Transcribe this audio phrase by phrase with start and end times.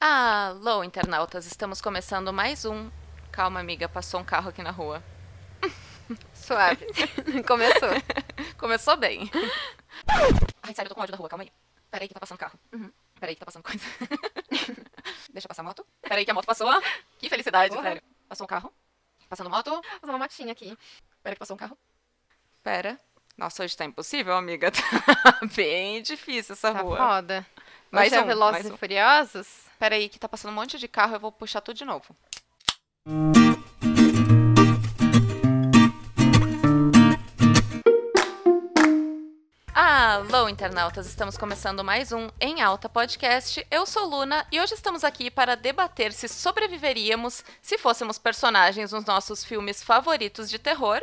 [0.00, 2.90] Alô, internautas, estamos começando mais um.
[3.30, 5.02] Calma, amiga, passou um carro aqui na rua.
[6.32, 6.86] Suave.
[7.46, 7.90] Começou.
[8.56, 9.30] Começou bem.
[10.62, 11.52] Ai, sério, eu tô com ódio da rua, calma aí.
[11.90, 12.58] Peraí que tá passando carro.
[12.72, 12.90] Uhum.
[13.20, 13.84] Peraí que tá passando coisa.
[15.32, 15.86] Deixa passar a moto.
[16.00, 16.68] Peraí que a moto passou.
[17.18, 17.88] Que felicidade, Porra.
[17.88, 18.02] sério.
[18.28, 18.72] Passou um carro.
[19.28, 19.82] Passando moto.
[20.00, 20.76] Fazer uma motinha aqui.
[21.22, 21.76] Pera que passou um carro.
[22.62, 22.98] Pera.
[23.36, 24.70] Nossa, hoje tá impossível, amiga.
[24.70, 26.96] Tá bem difícil essa Tá rua.
[26.96, 27.46] foda.
[27.90, 28.76] Mais Hoje é um, Velozes mais e um.
[28.76, 29.48] Furiosos?
[29.76, 32.14] Pera aí que tá passando um monte de carro, eu vou puxar tudo de novo.
[39.74, 41.08] Alô, internautas!
[41.08, 43.66] Estamos começando mais um Em Alta Podcast.
[43.68, 49.04] Eu sou Luna e hoje estamos aqui para debater se sobreviveríamos se fôssemos personagens nos
[49.04, 51.02] nossos filmes favoritos de terror.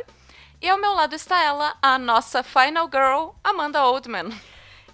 [0.62, 4.30] E ao meu lado está ela, a nossa Final Girl, Amanda Oldman.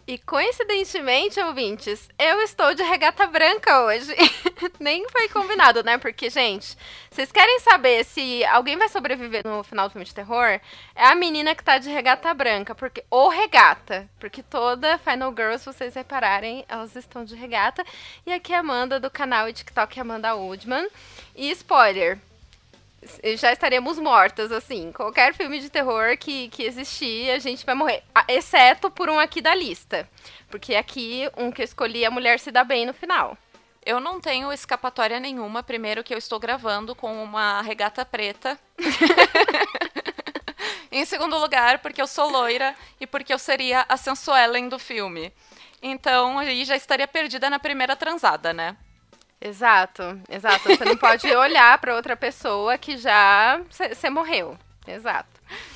[0.06, 4.14] E coincidentemente, ouvintes, eu estou de regata branca hoje.
[4.78, 5.96] Nem foi combinado, né?
[5.96, 6.76] Porque, gente,
[7.10, 10.60] vocês querem saber se alguém vai sobreviver no final do filme de terror?
[10.94, 15.56] É a menina que tá de regata branca, porque ou regata, porque toda Final Girl,
[15.56, 17.82] se vocês repararem, elas estão de regata.
[18.26, 20.86] E aqui é a Amanda do canal e TikTok Amanda Oldman.
[21.34, 22.18] E spoiler,
[23.36, 24.92] já estaremos mortas, assim.
[24.92, 28.02] Qualquer filme de terror que, que existir, a gente vai morrer.
[28.28, 30.08] Exceto por um aqui da lista.
[30.48, 33.36] Porque aqui, um que eu escolhi, a mulher se dá bem no final.
[33.84, 38.58] Eu não tenho escapatória nenhuma, primeiro que eu estou gravando com uma regata preta.
[40.90, 45.32] em segundo lugar, porque eu sou loira e porque eu seria a sensuellen do filme.
[45.82, 48.76] Então, aí já estaria perdida na primeira transada, né?
[49.44, 50.70] Exato, exato.
[50.70, 54.56] Você não pode olhar pra outra pessoa que já você morreu.
[54.86, 55.28] Exato.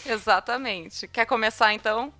[0.06, 1.06] Exatamente.
[1.06, 2.10] Quer começar então?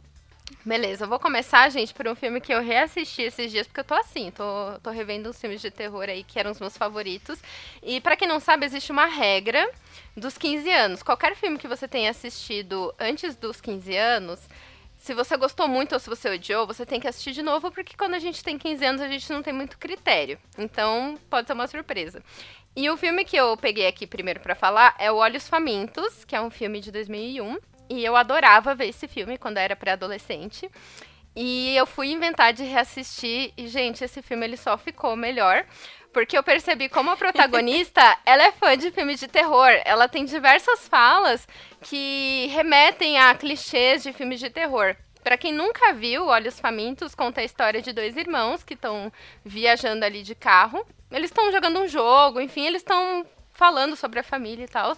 [0.65, 3.85] Beleza, eu vou começar, gente, por um filme que eu reassisti esses dias, porque eu
[3.85, 4.45] tô assim, tô,
[4.83, 7.39] tô revendo uns filmes de terror aí que eram os meus favoritos.
[7.83, 9.71] E pra quem não sabe, existe uma regra
[10.15, 11.03] dos 15 anos.
[11.03, 14.41] Qualquer filme que você tenha assistido antes dos 15 anos,
[14.99, 17.97] se você gostou muito ou se você odiou, você tem que assistir de novo, porque
[17.97, 20.39] quando a gente tem 15 anos, a gente não tem muito critério.
[20.59, 22.23] Então, pode ser uma surpresa.
[22.75, 26.35] E o filme que eu peguei aqui primeiro pra falar é o Olhos Famintos, que
[26.35, 27.59] é um filme de 2001.
[27.89, 30.69] E eu adorava ver esse filme quando eu era pré-adolescente.
[31.35, 35.65] E eu fui inventar de reassistir e, gente, esse filme ele só ficou melhor.
[36.13, 39.71] Porque eu percebi como a protagonista, ela é fã de filmes de terror.
[39.85, 41.47] Ela tem diversas falas
[41.83, 44.97] que remetem a clichês de filmes de terror.
[45.23, 49.13] Pra quem nunca viu, Olhos Famintos conta a história de dois irmãos que estão
[49.45, 50.87] viajando ali de carro.
[51.11, 54.97] Eles estão jogando um jogo, enfim, eles estão falando sobre a família e tal.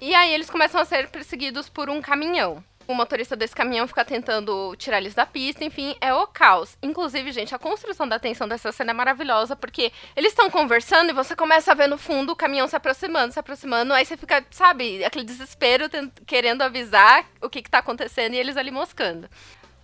[0.00, 2.64] E aí eles começam a ser perseguidos por um caminhão.
[2.90, 6.76] O motorista desse caminhão fica tentando tirar eles da pista, enfim, é o caos.
[6.82, 11.12] Inclusive, gente, a construção da tensão dessa cena é maravilhosa, porque eles estão conversando e
[11.12, 14.44] você começa a ver no fundo o caminhão se aproximando, se aproximando, aí você fica,
[14.50, 15.84] sabe, aquele desespero
[16.26, 19.30] querendo avisar o que, que tá acontecendo e eles ali moscando.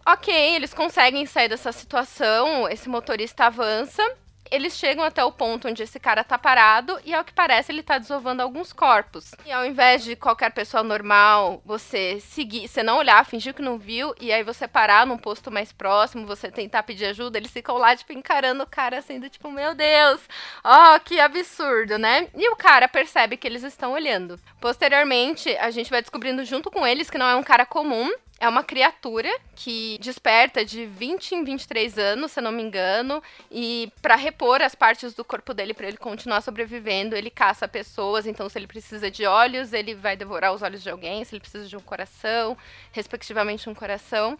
[0.05, 4.03] Ok, eles conseguem sair dessa situação, esse motorista avança.
[4.51, 7.83] Eles chegam até o ponto onde esse cara tá parado e, ao que parece, ele
[7.83, 9.33] tá desovando alguns corpos.
[9.45, 13.79] E ao invés de qualquer pessoa normal, você seguir, você não olhar, fingir que não
[13.79, 17.77] viu, e aí você parar num posto mais próximo, você tentar pedir ajuda, eles ficam
[17.77, 20.21] lá, tipo, encarando o cara assim, do tipo, meu Deus,
[20.63, 22.29] ó, que absurdo, né?
[22.35, 24.39] E o cara percebe que eles estão olhando.
[24.61, 28.49] Posteriormente, a gente vai descobrindo junto com eles que não é um cara comum, é
[28.49, 34.15] uma criatura que desperta de 20 em 23 anos, se não me engano, e para
[34.15, 38.59] repor as partes do corpo dele para ele continuar sobrevivendo, ele caça pessoas, então se
[38.59, 41.77] ele precisa de olhos, ele vai devorar os olhos de alguém, se ele precisa de
[41.77, 42.57] um coração,
[42.93, 44.39] respectivamente um coração.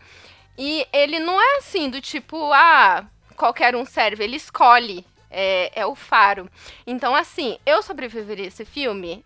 [0.59, 5.05] E ele não é assim do tipo, ah, qualquer um serve, ele escolhe.
[5.29, 6.49] É, é o faro.
[6.87, 9.25] Então, assim, eu sobreviveria a esse filme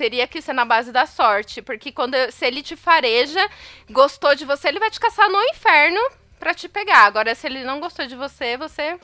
[0.00, 3.46] teria que ser na base da sorte, porque quando se ele te fareja,
[3.90, 6.00] gostou de você, ele vai te caçar no inferno
[6.38, 7.04] pra te pegar.
[7.04, 8.98] Agora, se ele não gostou de você, você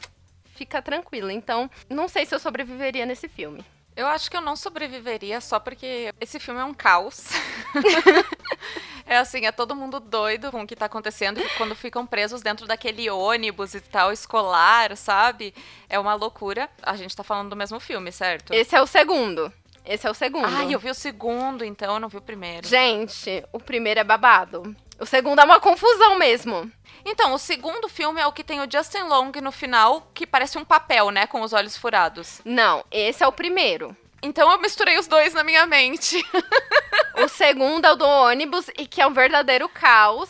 [0.55, 1.31] fica tranquila.
[1.31, 3.62] Então, não sei se eu sobreviveria nesse filme.
[3.94, 7.26] Eu acho que eu não sobreviveria só porque esse filme é um caos.
[9.05, 12.41] é assim, é todo mundo doido com o que tá acontecendo e quando ficam presos
[12.41, 15.53] dentro daquele ônibus e tal, escolar, sabe?
[15.91, 16.70] É uma loucura.
[16.82, 18.55] A gente tá falando do mesmo filme, certo?
[18.55, 19.53] Esse é o segundo.
[19.87, 20.47] Esse é o segundo.
[20.47, 22.67] Ai, eu vi o segundo, então eu não vi o primeiro.
[22.67, 24.75] Gente, o primeiro é babado.
[24.99, 26.71] O segundo é uma confusão mesmo.
[27.05, 30.59] Então, o segundo filme é o que tem o Justin Long no final, que parece
[30.59, 31.27] um papel, né?
[31.27, 32.41] Com os olhos furados.
[32.44, 33.97] Não, esse é o primeiro.
[34.23, 36.23] Então eu misturei os dois na minha mente.
[37.19, 40.29] O segundo é o do ônibus e que é um verdadeiro caos.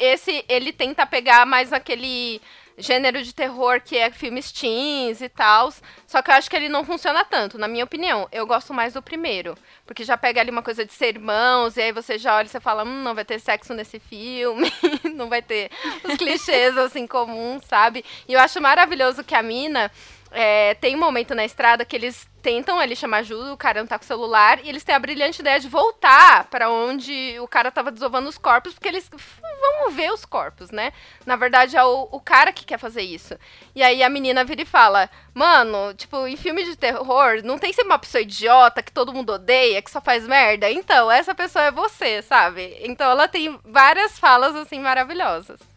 [0.00, 2.42] Esse ele tenta pegar mais aquele
[2.76, 5.72] gênero de terror que é filmes teens e tal.
[6.06, 8.28] Só que eu acho que ele não funciona tanto, na minha opinião.
[8.32, 9.56] Eu gosto mais do primeiro.
[9.86, 12.48] Porque já pega ali uma coisa de ser irmãos, e aí você já olha e
[12.48, 14.72] você fala, hum, não vai ter sexo nesse filme,
[15.14, 15.70] não vai ter
[16.02, 18.04] os clichês assim comuns, sabe?
[18.26, 19.90] E eu acho maravilhoso que a mina
[20.34, 23.86] é, tem um momento na estrada que eles tentam ali chamar ajuda, o cara não
[23.86, 27.48] tá com o celular, e eles têm a brilhante ideia de voltar para onde o
[27.48, 30.92] cara tava desovando os corpos, porque eles vão ver os corpos, né?
[31.24, 33.38] Na verdade, é o, o cara que quer fazer isso.
[33.74, 37.72] E aí a menina vira e fala: Mano, tipo, em filme de terror, não tem
[37.72, 40.70] sempre uma pessoa idiota que todo mundo odeia, que só faz merda?
[40.70, 42.76] Então, essa pessoa é você, sabe?
[42.82, 45.73] Então ela tem várias falas, assim, maravilhosas.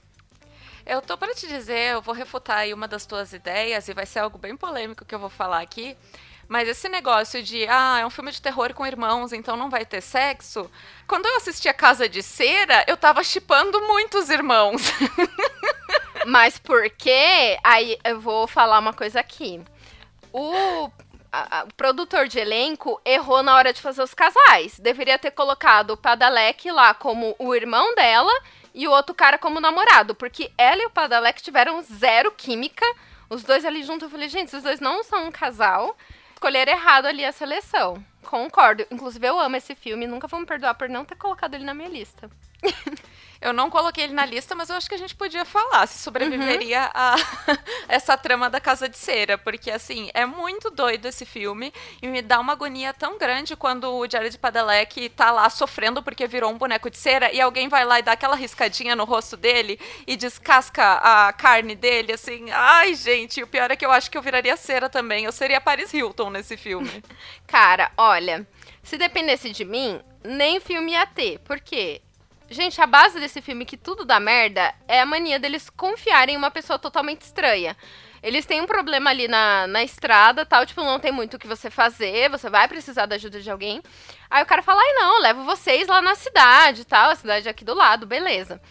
[0.90, 4.06] Eu tô para te dizer, eu vou refutar aí uma das tuas ideias e vai
[4.06, 5.98] ser algo bem polêmico que eu vou falar aqui.
[6.48, 9.86] Mas esse negócio de, ah, é um filme de terror com irmãos, então não vai
[9.86, 10.72] ter sexo.
[11.06, 14.82] Quando eu assisti a Casa de Cera, eu tava chipando muitos irmãos.
[16.26, 19.62] Mas porque, aí eu vou falar uma coisa aqui.
[20.32, 20.90] O
[21.30, 24.80] a, a, o produtor de elenco errou na hora de fazer os casais.
[24.80, 28.32] Deveria ter colocado o Padalec lá como o irmão dela
[28.78, 32.86] e o outro cara como namorado, porque ela e o Padalec tiveram zero química.
[33.28, 35.98] Os dois ali juntos, eu falei, gente, os dois não são um casal.
[36.32, 38.06] Escolher errado ali a seleção.
[38.24, 38.86] Concordo.
[38.92, 40.06] Inclusive, eu amo esse filme.
[40.06, 42.30] Nunca vou me perdoar por não ter colocado ele na minha lista.
[43.40, 46.00] Eu não coloquei ele na lista, mas eu acho que a gente podia falar se
[46.00, 46.90] sobreviveria uhum.
[46.94, 47.16] a
[47.88, 52.22] essa trama da Casa de Cera, porque assim, é muito doido esse filme e me
[52.22, 56.58] dá uma agonia tão grande quando o Jared Padalecki tá lá sofrendo porque virou um
[56.58, 60.16] boneco de cera e alguém vai lá e dá aquela riscadinha no rosto dele e
[60.16, 62.50] descasca a carne dele, assim.
[62.52, 65.26] Ai, gente, o pior é que eu acho que eu viraria cera também.
[65.26, 67.04] Eu seria Paris Hilton nesse filme.
[67.48, 68.48] Cara, olha,
[68.84, 71.40] se dependesse de mim, nem filme ia ter.
[71.40, 72.02] Por quê?
[72.50, 76.38] Gente, a base desse filme, que tudo dá merda, é a mania deles confiarem em
[76.38, 77.76] uma pessoa totalmente estranha.
[78.24, 81.46] Eles têm um problema ali na, na estrada, tal, tipo, não tem muito o que
[81.46, 83.82] você fazer, você vai precisar da ajuda de alguém.
[84.30, 87.66] Aí o cara fala, ai não, levo vocês lá na cidade, tal, a cidade aqui
[87.66, 88.62] do lado, beleza.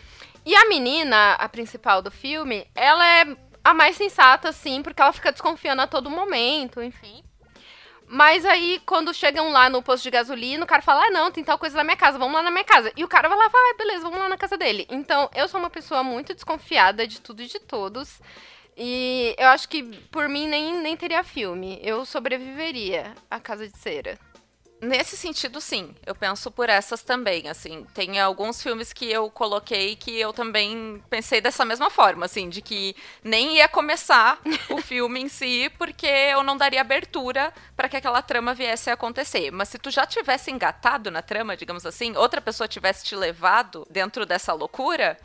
[0.44, 5.12] E a menina, a principal do filme, ela é a mais sensata, assim, porque ela
[5.12, 7.25] fica desconfiando a todo momento, enfim.
[8.08, 11.42] Mas aí, quando chegam lá no posto de gasolina, o cara fala: Ah, não, tem
[11.42, 12.92] tal coisa na minha casa, vamos lá na minha casa.
[12.96, 14.86] E o cara vai lá e fala: ah, beleza, vamos lá na casa dele.
[14.90, 18.20] Então, eu sou uma pessoa muito desconfiada de tudo e de todos.
[18.76, 21.80] E eu acho que por mim nem, nem teria filme.
[21.82, 24.18] Eu sobreviveria à Casa de Cera.
[24.86, 25.96] Nesse sentido, sim.
[26.06, 27.84] Eu penso por essas também, assim.
[27.92, 32.62] Tem alguns filmes que eu coloquei que eu também pensei dessa mesma forma, assim, de
[32.62, 32.94] que
[33.24, 34.38] nem ia começar
[34.70, 38.92] o filme em si, porque eu não daria abertura para que aquela trama viesse a
[38.92, 39.50] acontecer.
[39.50, 43.84] Mas se tu já tivesse engatado na trama, digamos assim, outra pessoa tivesse te levado
[43.90, 45.18] dentro dessa loucura,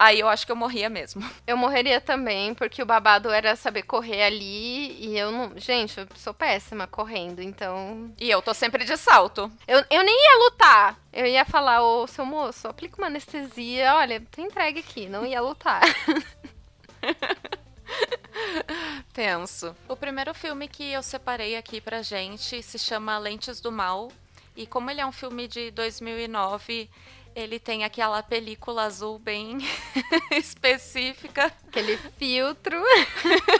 [0.00, 1.22] Aí eu acho que eu morria mesmo.
[1.46, 5.58] Eu morreria também, porque o babado era saber correr ali e eu não.
[5.58, 8.10] Gente, eu sou péssima correndo, então.
[8.18, 9.52] E eu tô sempre de salto.
[9.66, 10.98] Eu, eu nem ia lutar.
[11.12, 13.94] Eu ia falar, ô seu moço, aplica uma anestesia.
[13.96, 15.82] Olha, tô entregue aqui, não ia lutar.
[19.12, 19.74] Tenso.
[19.88, 24.10] O primeiro filme que eu separei aqui pra gente se chama Lentes do Mal.
[24.56, 26.88] E como ele é um filme de 2009
[27.34, 29.58] ele tem aquela película azul bem
[30.32, 31.52] específica.
[31.68, 32.80] Aquele filtro.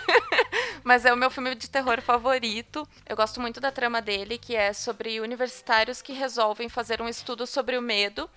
[0.83, 2.87] Mas é o meu filme de terror favorito.
[3.07, 7.47] Eu gosto muito da trama dele, que é sobre universitários que resolvem fazer um estudo
[7.47, 8.29] sobre o medo.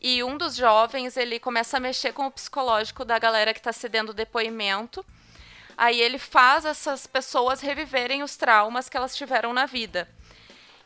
[0.00, 3.72] E um dos jovens, ele começa a mexer com o psicológico da galera que está
[3.72, 5.04] cedendo depoimento.
[5.76, 10.08] Aí ele faz essas pessoas reviverem os traumas que elas tiveram na vida.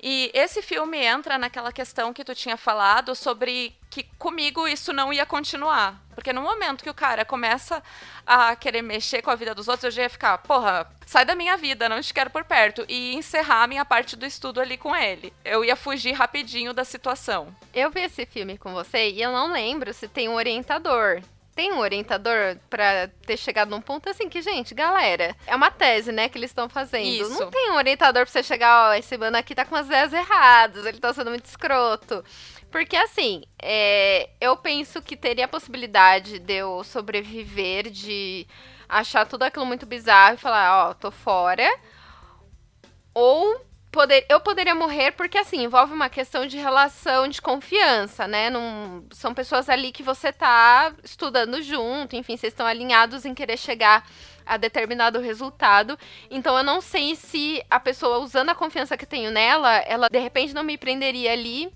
[0.07, 5.11] E esse filme entra naquela questão que tu tinha falado sobre que comigo isso não
[5.11, 5.99] ia continuar.
[6.15, 7.83] Porque no momento que o cara começa
[8.27, 11.35] a querer mexer com a vida dos outros, eu já ia ficar, porra, sai da
[11.35, 12.85] minha vida, não te quero por perto.
[12.87, 15.33] E encerrar a minha parte do estudo ali com ele.
[15.43, 17.49] Eu ia fugir rapidinho da situação.
[17.73, 21.23] Eu vi esse filme com você e eu não lembro se tem um orientador
[21.55, 26.11] tem um orientador para ter chegado num ponto assim que, gente, galera, é uma tese,
[26.11, 27.07] né, que eles estão fazendo.
[27.07, 27.31] Isso.
[27.31, 30.13] Não tem um orientador pra você chegar, ó, esse mano aqui tá com as ideias
[30.13, 32.25] erradas, ele tá sendo muito escroto.
[32.71, 38.49] Porque, assim, é, eu penso que teria a possibilidade de eu sobreviver, de
[38.89, 41.73] achar tudo aquilo muito bizarro e falar, ó, tô fora.
[43.15, 48.51] Ou poder, eu poderia morrer porque, assim, envolve uma questão de relação de confiança, né?
[49.13, 54.05] São pessoas ali que você tá estudando junto, enfim, vocês estão alinhados em querer chegar
[54.45, 55.97] a determinado resultado.
[56.29, 60.19] Então eu não sei se a pessoa, usando a confiança que tenho nela, ela de
[60.19, 61.73] repente não me prenderia ali.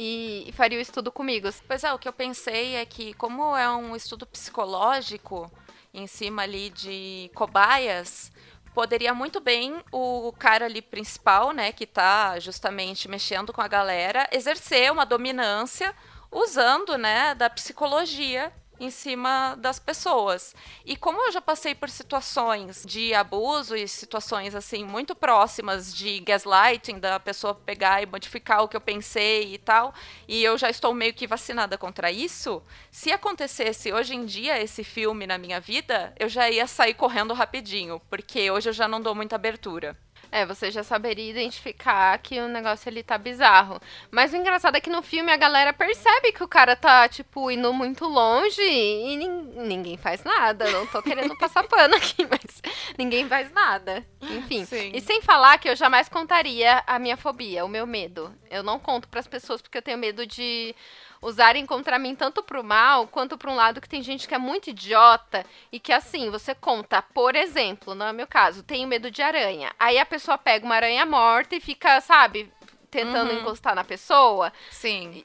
[0.00, 1.48] E faria o estudo comigo.
[1.66, 5.50] Pois é, o que eu pensei é que, como é um estudo psicológico,
[5.92, 8.30] em cima ali de cobaias,
[8.78, 14.28] poderia muito bem o cara ali principal, né, que tá justamente mexendo com a galera,
[14.30, 15.92] exercer uma dominância
[16.30, 20.54] usando, né, da psicologia em cima das pessoas.
[20.84, 26.20] E como eu já passei por situações de abuso e situações assim muito próximas de
[26.20, 29.94] gaslighting, da pessoa pegar e modificar o que eu pensei e tal,
[30.26, 34.84] e eu já estou meio que vacinada contra isso, se acontecesse hoje em dia esse
[34.84, 39.00] filme na minha vida, eu já ia sair correndo rapidinho, porque hoje eu já não
[39.00, 39.96] dou muita abertura.
[40.30, 43.80] É, você já saberia identificar que o negócio ali tá bizarro.
[44.10, 47.50] Mas o engraçado é que no filme a galera percebe que o cara tá, tipo,
[47.50, 50.70] indo muito longe e ninguém faz nada.
[50.70, 52.62] Não tô querendo passar pano aqui, mas
[52.98, 54.04] ninguém faz nada.
[54.20, 54.64] Enfim.
[54.64, 54.90] Sim.
[54.94, 58.34] E sem falar que eu jamais contaria a minha fobia, o meu medo.
[58.50, 60.74] Eu não conto para as pessoas porque eu tenho medo de
[61.20, 64.38] usarem contra mim tanto pro mal quanto para um lado que tem gente que é
[64.38, 69.22] muito idiota e que assim, você conta, por exemplo, no meu caso, tenho medo de
[69.22, 69.72] aranha.
[69.78, 72.52] Aí a pessoa pega uma aranha morta e fica, sabe,
[72.90, 73.40] tentando uhum.
[73.40, 74.52] encostar na pessoa.
[74.70, 75.24] Sim.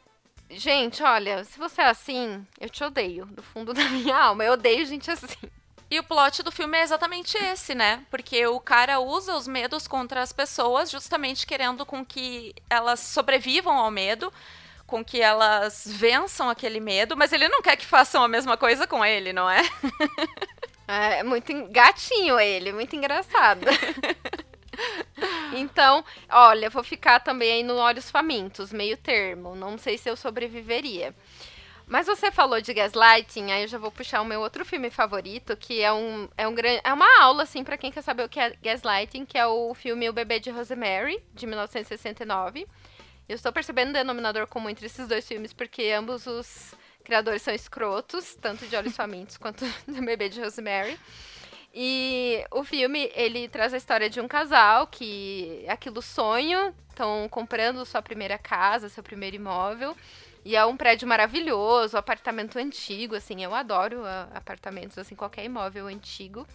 [0.50, 4.43] Gente, olha, se você é assim, eu te odeio, do fundo da minha alma.
[4.43, 5.50] Eu odeio gente assim.
[5.89, 8.03] E o plot do filme é exatamente esse, né?
[8.09, 13.77] Porque o cara usa os medos contra as pessoas, justamente querendo com que elas sobrevivam
[13.77, 14.33] ao medo,
[14.85, 18.85] com que elas vençam aquele medo, mas ele não quer que façam a mesma coisa
[18.85, 19.61] com ele, não é?
[20.85, 23.65] É muito gatinho ele, muito engraçado.
[25.53, 29.55] Então, olha, vou ficar também aí no Olhos Famintos, meio termo.
[29.55, 31.13] Não sei se eu sobreviveria.
[31.85, 35.55] Mas você falou de gaslighting, aí eu já vou puxar o meu outro filme favorito,
[35.55, 38.29] que é um é um grande é uma aula assim para quem quer saber o
[38.29, 42.67] que é gaslighting, que é o filme O Bebê de Rosemary, de 1969.
[43.27, 47.53] Eu estou percebendo um denominador comum entre esses dois filmes, porque ambos os criadores são
[47.53, 51.00] escrotos, tanto de Olhos Famintos quanto do Bebê de Rosemary.
[51.74, 57.84] E o filme, ele traz a história de um casal que aquilo sonho, estão comprando
[57.86, 59.96] sua primeira casa, seu primeiro imóvel.
[60.46, 64.03] E é um prédio maravilhoso, um apartamento antigo, assim, eu adoro
[64.34, 66.46] apartamentos, assim, qualquer imóvel antigo.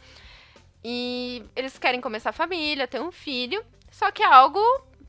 [0.85, 4.61] E eles querem começar a família, ter um filho, só que é algo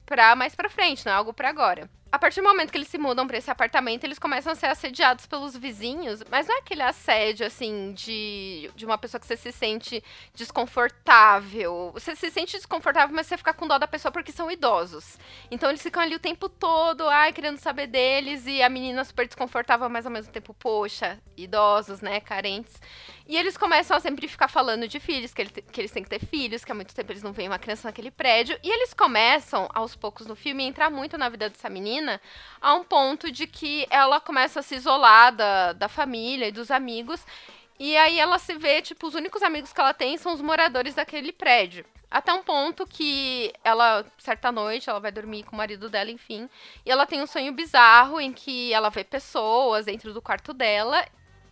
[0.09, 1.87] pra mais pra frente, não é algo pra agora.
[2.11, 4.65] A partir do momento que eles se mudam para esse apartamento, eles começam a ser
[4.65, 9.37] assediados pelos vizinhos, mas não é aquele assédio, assim, de, de uma pessoa que você
[9.37, 11.91] se sente desconfortável.
[11.93, 15.19] Você se sente desconfortável, mas você fica com dó da pessoa porque são idosos.
[15.51, 19.27] Então eles ficam ali o tempo todo, ai, querendo saber deles, e a menina super
[19.27, 22.81] desconfortável, mas ao mesmo tempo, poxa, idosos, né, carentes.
[23.29, 26.09] E eles começam a sempre ficar falando de filhos, que, ele, que eles têm que
[26.09, 28.57] ter filhos, que há muito tempo eles não veem uma criança naquele prédio.
[28.63, 32.19] E eles começam, aos poucos no filme, a entrar muito na vida dessa menina,
[32.59, 36.71] a um ponto de que ela começa a se isolar da, da família e dos
[36.71, 37.23] amigos.
[37.79, 40.95] E aí ela se vê, tipo, os únicos amigos que ela tem são os moradores
[40.95, 41.85] daquele prédio.
[42.09, 46.49] Até um ponto que ela, certa noite, ela vai dormir com o marido dela, enfim.
[46.83, 51.05] E ela tem um sonho bizarro em que ela vê pessoas dentro do quarto dela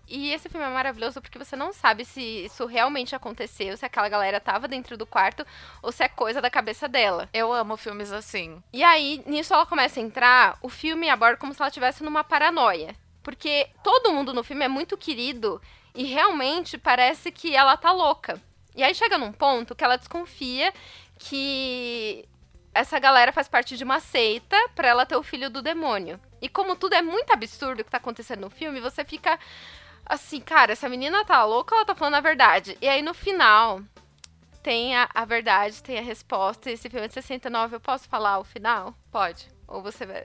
[0.08, 4.08] e esse filme é maravilhoso porque você não sabe se isso realmente aconteceu, se aquela
[4.08, 5.46] galera tava dentro do quarto
[5.82, 7.30] ou se é coisa da cabeça dela.
[7.34, 8.64] Eu amo filmes assim.
[8.72, 12.24] E aí, nisso ela começa a entrar, o filme aborda como se ela estivesse numa
[12.24, 12.96] paranoia.
[13.22, 15.62] Porque todo mundo no filme é muito querido
[15.94, 18.42] e realmente parece que ela tá louca.
[18.74, 20.74] E aí chega num ponto que ela desconfia
[21.20, 22.26] que
[22.74, 26.20] essa galera faz parte de uma seita para ela ter o filho do demônio.
[26.40, 29.40] E como tudo é muito absurdo o que tá acontecendo no filme, você fica
[30.08, 32.78] assim, cara, essa menina tá louca ou ela tá falando a verdade?
[32.82, 33.82] E aí no final
[34.64, 36.72] tem a, a verdade, tem a resposta.
[36.72, 38.94] Esse filme é de 69, eu posso falar o final?
[39.12, 39.48] Pode.
[39.68, 40.24] Ou você vai.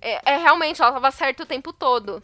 [0.00, 2.22] É, é realmente, ela tava certa o tempo todo.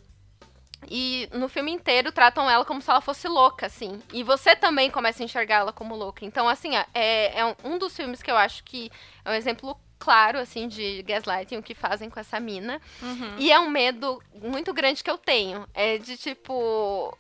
[0.91, 4.03] E no filme inteiro tratam ela como se ela fosse louca, assim.
[4.13, 6.25] E você também começa a enxergar ela como louca.
[6.25, 8.91] Então, assim, é, é um dos filmes que eu acho que
[9.25, 12.83] é um exemplo claro, assim, de gaslighting, o que fazem com essa mina.
[13.01, 13.37] Uhum.
[13.39, 15.65] E é um medo muito grande que eu tenho.
[15.73, 17.17] É de, tipo,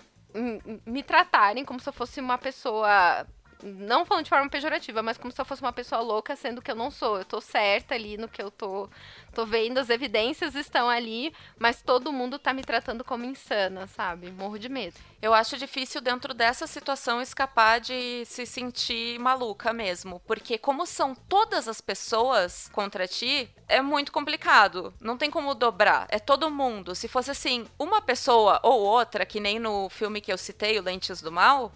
[0.85, 3.25] me tratarem como se eu fosse uma pessoa
[3.63, 6.71] não falando de forma pejorativa, mas como se eu fosse uma pessoa louca, sendo que
[6.71, 7.19] eu não sou.
[7.19, 8.89] Eu tô certa ali no que eu tô,
[9.35, 14.31] tô vendo, as evidências estão ali, mas todo mundo tá me tratando como insana, sabe?
[14.31, 14.97] Morro de medo.
[15.21, 21.15] Eu acho difícil dentro dessa situação escapar de se sentir maluca mesmo, porque como são
[21.15, 24.93] todas as pessoas contra ti, é muito complicado.
[25.01, 26.95] Não tem como dobrar, é todo mundo.
[26.95, 30.83] Se fosse assim, uma pessoa ou outra, que nem no filme que eu citei, o
[30.83, 31.73] Lentes do Mal,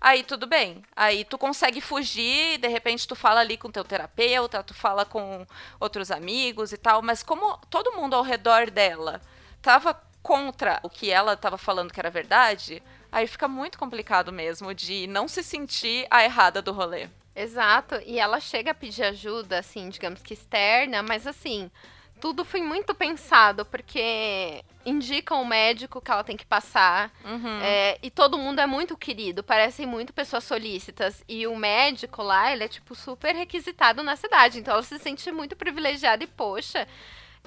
[0.00, 0.82] aí tudo bem.
[0.96, 5.46] Aí tu consegue fugir, de repente tu fala ali com teu terapeuta, tu fala com
[5.78, 9.20] outros amigos e tal, mas como todo mundo ao redor dela
[9.60, 14.74] tava contra o que ela estava falando que era verdade, aí fica muito complicado mesmo
[14.74, 17.08] de não se sentir a errada do rolê.
[17.34, 21.70] Exato, e ela chega a pedir ajuda, assim, digamos que externa, mas assim,
[22.20, 27.12] tudo foi muito pensado, porque indica o médico que ela tem que passar.
[27.24, 27.60] Uhum.
[27.62, 31.24] É, e todo mundo é muito querido, parecem muito pessoas solícitas.
[31.28, 34.58] E o médico lá, ele é, tipo, super requisitado na cidade.
[34.58, 36.86] Então ela se sente muito privilegiada e, poxa,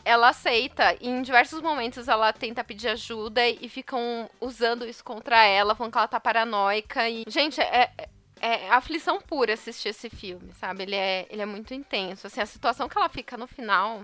[0.03, 0.95] ela aceita.
[0.99, 5.91] E em diversos momentos ela tenta pedir ajuda e ficam usando isso contra ela, falando
[5.91, 7.09] que ela tá paranoica.
[7.09, 8.09] E, gente, é, é
[8.43, 10.83] é aflição pura assistir esse filme, sabe?
[10.83, 12.27] Ele é, ele é muito intenso.
[12.27, 14.03] Assim, a situação que ela fica no final.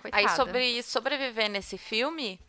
[0.00, 0.22] Coitada.
[0.22, 2.40] Aí, sobre sobreviver nesse filme,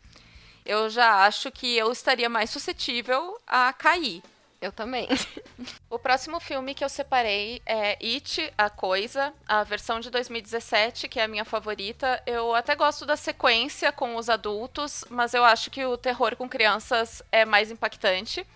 [0.64, 4.22] eu já acho que eu estaria mais suscetível a cair.
[4.60, 5.08] Eu também.
[5.90, 11.18] o próximo filme que eu separei é It, A Coisa, a versão de 2017, que
[11.18, 12.22] é a minha favorita.
[12.24, 16.48] Eu até gosto da sequência com os adultos, mas eu acho que o terror com
[16.48, 18.46] crianças é mais impactante.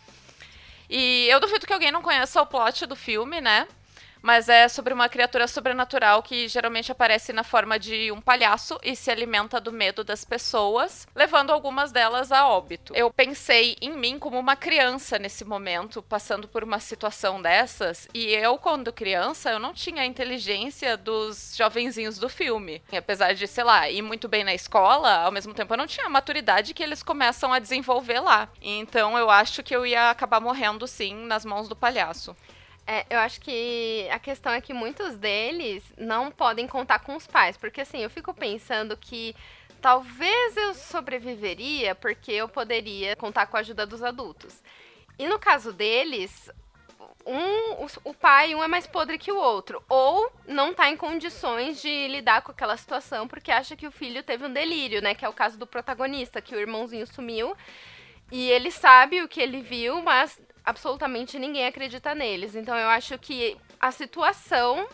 [0.88, 3.66] E eu duvido que alguém não conheça o plot do filme, né?
[4.26, 8.96] Mas é sobre uma criatura sobrenatural que geralmente aparece na forma de um palhaço e
[8.96, 12.92] se alimenta do medo das pessoas, levando algumas delas a óbito.
[12.96, 18.26] Eu pensei em mim como uma criança nesse momento, passando por uma situação dessas, e
[18.34, 22.82] eu, quando criança, eu não tinha a inteligência dos jovenzinhos do filme.
[22.92, 26.06] Apesar de, sei lá, ir muito bem na escola, ao mesmo tempo eu não tinha
[26.06, 28.48] a maturidade que eles começam a desenvolver lá.
[28.60, 32.34] Então eu acho que eu ia acabar morrendo sim nas mãos do palhaço.
[32.86, 37.26] É, eu acho que a questão é que muitos deles não podem contar com os
[37.26, 39.34] pais, porque assim, eu fico pensando que
[39.80, 44.62] talvez eu sobreviveria porque eu poderia contar com a ajuda dos adultos.
[45.18, 46.48] E no caso deles,
[47.26, 50.96] um, o, o pai, um é mais podre que o outro, ou não está em
[50.96, 55.12] condições de lidar com aquela situação porque acha que o filho teve um delírio, né?
[55.12, 57.56] Que é o caso do protagonista, que o irmãozinho sumiu.
[58.30, 62.56] E ele sabe o que ele viu, mas absolutamente ninguém acredita neles.
[62.56, 64.86] Então eu acho que a situação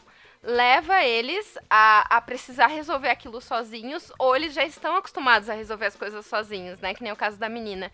[0.43, 5.87] leva eles a, a precisar resolver aquilo sozinhos, ou eles já estão acostumados a resolver
[5.87, 6.93] as coisas sozinhos, né?
[6.95, 7.91] Que nem o caso da menina.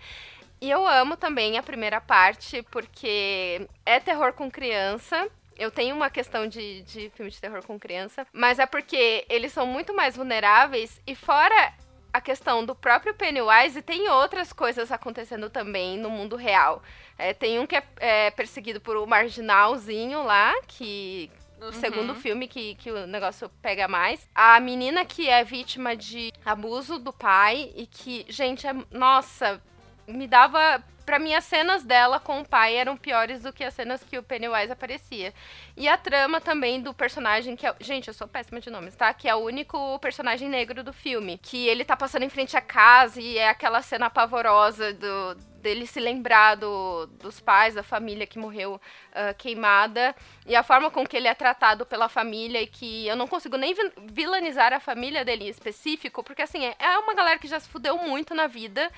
[0.61, 5.29] E eu amo também a primeira parte, porque é terror com criança.
[5.57, 9.53] Eu tenho uma questão de, de filme de terror com criança, mas é porque eles
[9.53, 11.75] são muito mais vulneráveis e fora
[12.13, 16.83] a questão do próprio Pennywise, tem outras coisas acontecendo também no mundo real.
[17.17, 21.31] É, tem um que é, é, perseguido por um marginalzinho lá, que.
[21.59, 21.73] No uhum.
[21.73, 24.29] segundo filme que, que o negócio pega mais.
[24.33, 29.61] A menina que é vítima de abuso do pai e que, gente, é, nossa,
[30.07, 33.73] me dava para mim, as cenas dela com o pai eram piores do que as
[33.73, 35.33] cenas que o Pennywise aparecia.
[35.75, 37.75] E a trama também do personagem que é.
[37.81, 39.15] Gente, eu sou péssima de nomes, tá?
[39.15, 41.41] Que é o único personagem negro do filme.
[41.43, 45.87] Que ele tá passando em frente à casa e é aquela cena pavorosa do, dele
[45.87, 50.15] se lembrar do, dos pais, da família que morreu uh, queimada,
[50.47, 53.57] e a forma com que ele é tratado pela família, e que eu não consigo
[53.57, 53.75] nem
[54.07, 57.69] vilanizar a família dele em específico, porque assim, é, é uma galera que já se
[57.69, 58.91] fudeu muito na vida,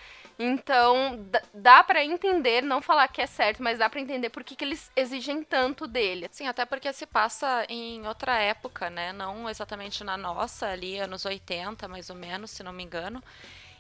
[0.42, 1.22] então
[1.52, 4.64] dá para entender, não falar que é certo, mas dá para entender por que, que
[4.64, 6.26] eles exigem tanto dele.
[6.30, 9.12] Sim, até porque se passa em outra época, né?
[9.12, 13.22] Não exatamente na nossa, ali anos 80, mais ou menos, se não me engano.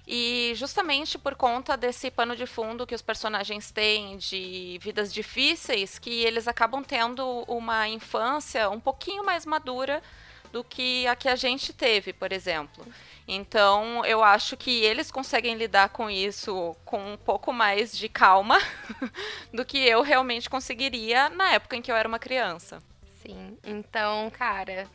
[0.06, 5.98] E justamente por conta desse pano de fundo que os personagens têm de vidas difíceis,
[5.98, 10.02] que eles acabam tendo uma infância um pouquinho mais madura
[10.52, 12.84] do que a que a gente teve, por exemplo.
[13.26, 18.58] Então, eu acho que eles conseguem lidar com isso com um pouco mais de calma
[19.54, 22.82] do que eu realmente conseguiria na época em que eu era uma criança.
[23.22, 23.56] Sim.
[23.64, 24.88] Então, cara,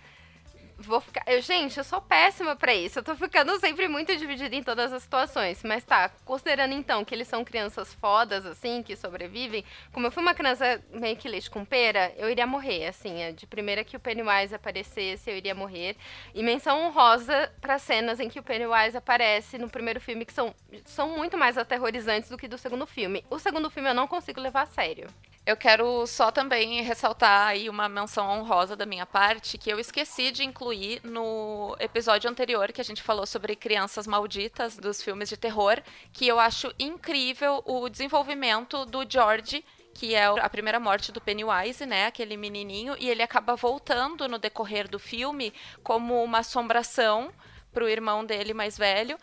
[0.78, 1.24] vou ficar.
[1.28, 3.00] Eu, gente, eu sou péssima para isso.
[3.00, 5.64] Eu tô ficando sempre muito dividida em todas as situações.
[5.64, 10.22] Mas tá, considerando então que eles são crianças fodas, assim, que sobrevivem, como eu fui
[10.22, 13.22] uma criança meio que leite com pera, eu iria morrer, assim.
[13.22, 15.96] É de primeira que o Pennywise aparecesse, eu iria morrer.
[16.34, 20.54] E menção honrosa para cenas em que o Pennywise aparece no primeiro filme, que são,
[20.86, 23.26] são muito mais aterrorizantes do que do segundo filme.
[23.30, 25.08] O segundo filme eu não consigo levar a sério.
[25.46, 30.32] Eu quero só também ressaltar aí uma menção honrosa da minha parte, que eu esqueci
[30.32, 30.65] de incluir
[31.04, 36.28] no episódio anterior que a gente falou sobre crianças malditas dos filmes de terror, que
[36.28, 39.64] eu acho incrível o desenvolvimento do George
[39.96, 42.08] que é a primeira morte do Pennywise, né?
[42.08, 47.32] Aquele menininho, e ele acaba voltando no decorrer do filme como uma assombração
[47.74, 49.18] pro irmão dele mais velho.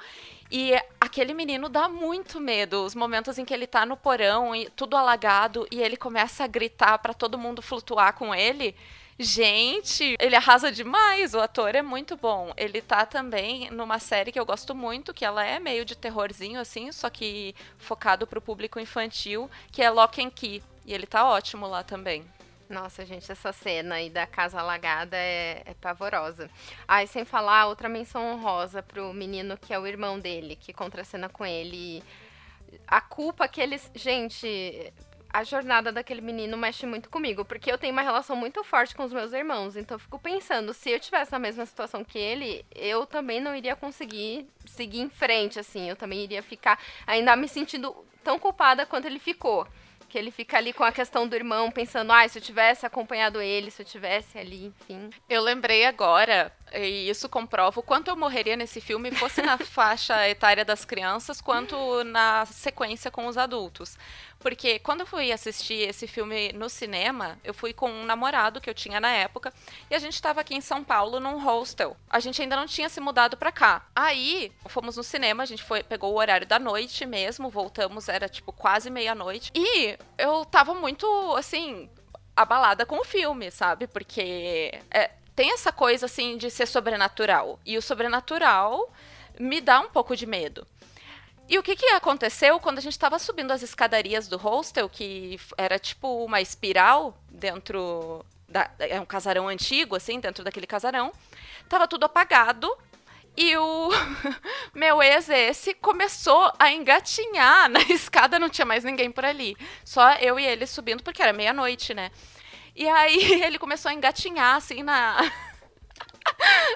[0.50, 2.84] E aquele menino dá muito medo.
[2.84, 6.46] Os momentos em que ele tá no porão, e tudo alagado, e ele começa a
[6.46, 8.74] gritar para todo mundo flutuar com ele.
[9.18, 11.34] Gente, ele arrasa demais.
[11.34, 12.52] O ator é muito bom.
[12.56, 16.60] Ele tá também numa série que eu gosto muito, que ela é meio de terrorzinho,
[16.60, 20.62] assim, só que focado pro público infantil, que é Lock and Key.
[20.84, 22.24] E ele tá ótimo lá também.
[22.68, 26.50] Nossa, gente, essa cena aí da casa alagada é, é pavorosa.
[26.88, 30.72] Ah, e sem falar, outra menção honrosa pro menino que é o irmão dele, que
[30.72, 32.02] contracena com ele.
[32.86, 33.90] A culpa que eles.
[33.94, 34.90] Gente,
[35.32, 39.04] a jornada daquele menino mexe muito comigo, porque eu tenho uma relação muito forte com
[39.04, 39.76] os meus irmãos.
[39.76, 43.54] Então eu fico pensando, se eu tivesse na mesma situação que ele, eu também não
[43.56, 45.88] iria conseguir seguir em frente, assim.
[45.88, 49.66] Eu também iria ficar ainda me sentindo tão culpada quanto ele ficou.
[50.08, 53.40] Que ele fica ali com a questão do irmão, pensando, ah, se eu tivesse acompanhado
[53.40, 55.08] ele, se eu tivesse ali, enfim.
[55.26, 60.28] Eu lembrei agora, e isso comprova o quanto eu morreria nesse filme, fosse na faixa
[60.28, 63.96] etária das crianças, quanto na sequência com os adultos.
[64.38, 68.68] Porque quando eu fui assistir esse filme no cinema, eu fui com um namorado que
[68.68, 69.52] eu tinha na época,
[69.88, 71.96] e a gente estava aqui em São Paulo num hostel.
[72.10, 73.86] A gente ainda não tinha se mudado para cá.
[73.94, 78.28] Aí, fomos no cinema, a gente foi, pegou o horário da noite mesmo, voltamos, era
[78.28, 79.52] tipo quase meia-noite.
[79.54, 81.06] E eu tava muito,
[81.36, 81.88] assim,
[82.34, 83.86] abalada com o filme, sabe?
[83.86, 87.58] Porque é, tem essa coisa, assim, de ser sobrenatural.
[87.64, 88.92] E o sobrenatural
[89.38, 90.66] me dá um pouco de medo.
[91.48, 95.38] E o que, que aconteceu quando a gente estava subindo as escadarias do hostel, que
[95.56, 98.24] era tipo uma espiral dentro.
[98.48, 101.12] Da, é um casarão antigo, assim, dentro daquele casarão.
[101.68, 102.70] Tava tudo apagado.
[103.34, 103.90] E o
[104.74, 109.56] meu ex, esse, começou a engatinhar na escada, não tinha mais ninguém por ali.
[109.84, 112.10] Só eu e ele subindo, porque era meia-noite, né?
[112.74, 115.18] E aí ele começou a engatinhar, assim, na.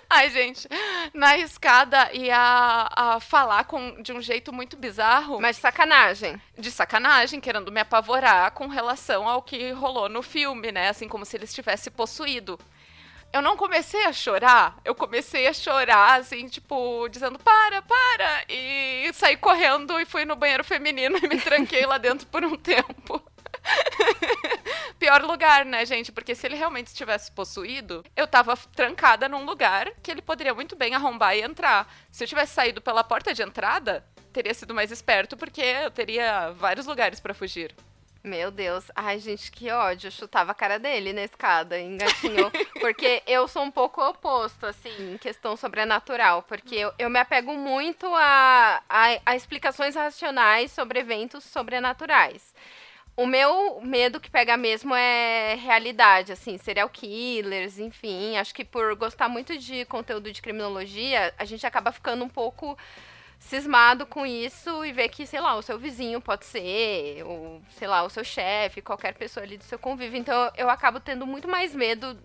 [0.08, 0.68] Ai, gente,
[1.12, 5.40] na escada e a, a falar com, de um jeito muito bizarro.
[5.40, 6.40] Mas de sacanagem.
[6.56, 10.88] De sacanagem, querendo me apavorar com relação ao que rolou no filme, né?
[10.88, 12.58] Assim, como se ele estivesse possuído.
[13.32, 19.12] Eu não comecei a chorar, eu comecei a chorar, assim, tipo, dizendo para, para, e
[19.12, 23.20] saí correndo e fui no banheiro feminino e me tranquei lá dentro por um tempo.
[24.98, 26.10] Pior lugar, né, gente?
[26.10, 30.74] Porque se ele realmente estivesse possuído, eu tava trancada num lugar que ele poderia muito
[30.74, 31.92] bem arrombar e entrar.
[32.10, 36.50] Se eu tivesse saído pela porta de entrada, teria sido mais esperto, porque eu teria
[36.52, 37.74] vários lugares para fugir.
[38.26, 38.90] Meu Deus.
[38.96, 40.08] Ai, gente, que ódio.
[40.08, 42.50] Eu chutava a cara dele na escada, engatinhou.
[42.80, 46.42] porque eu sou um pouco oposto, assim, em questão sobrenatural.
[46.42, 52.52] Porque eu, eu me apego muito a, a, a explicações racionais sobre eventos sobrenaturais.
[53.16, 58.36] O meu medo que pega mesmo é realidade, assim, serial killers, enfim.
[58.36, 62.76] Acho que por gostar muito de conteúdo de criminologia, a gente acaba ficando um pouco
[63.38, 67.88] cismado com isso e ver que, sei lá, o seu vizinho pode ser, ou, sei
[67.88, 70.18] lá, o seu chefe, qualquer pessoa ali do seu convívio.
[70.18, 72.18] Então eu acabo tendo muito mais medo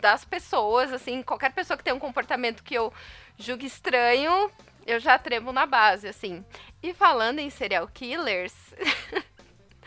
[0.00, 2.92] das pessoas, assim, qualquer pessoa que tem um comportamento que eu
[3.36, 4.50] julgue estranho,
[4.86, 6.44] eu já tremo na base, assim.
[6.80, 8.54] E falando em serial killers.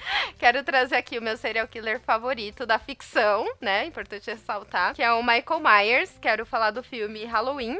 [0.39, 3.85] Quero trazer aqui o meu serial killer favorito da ficção, né?
[3.85, 6.17] Importante ressaltar, que é o Michael Myers.
[6.21, 7.79] Quero falar do filme Halloween.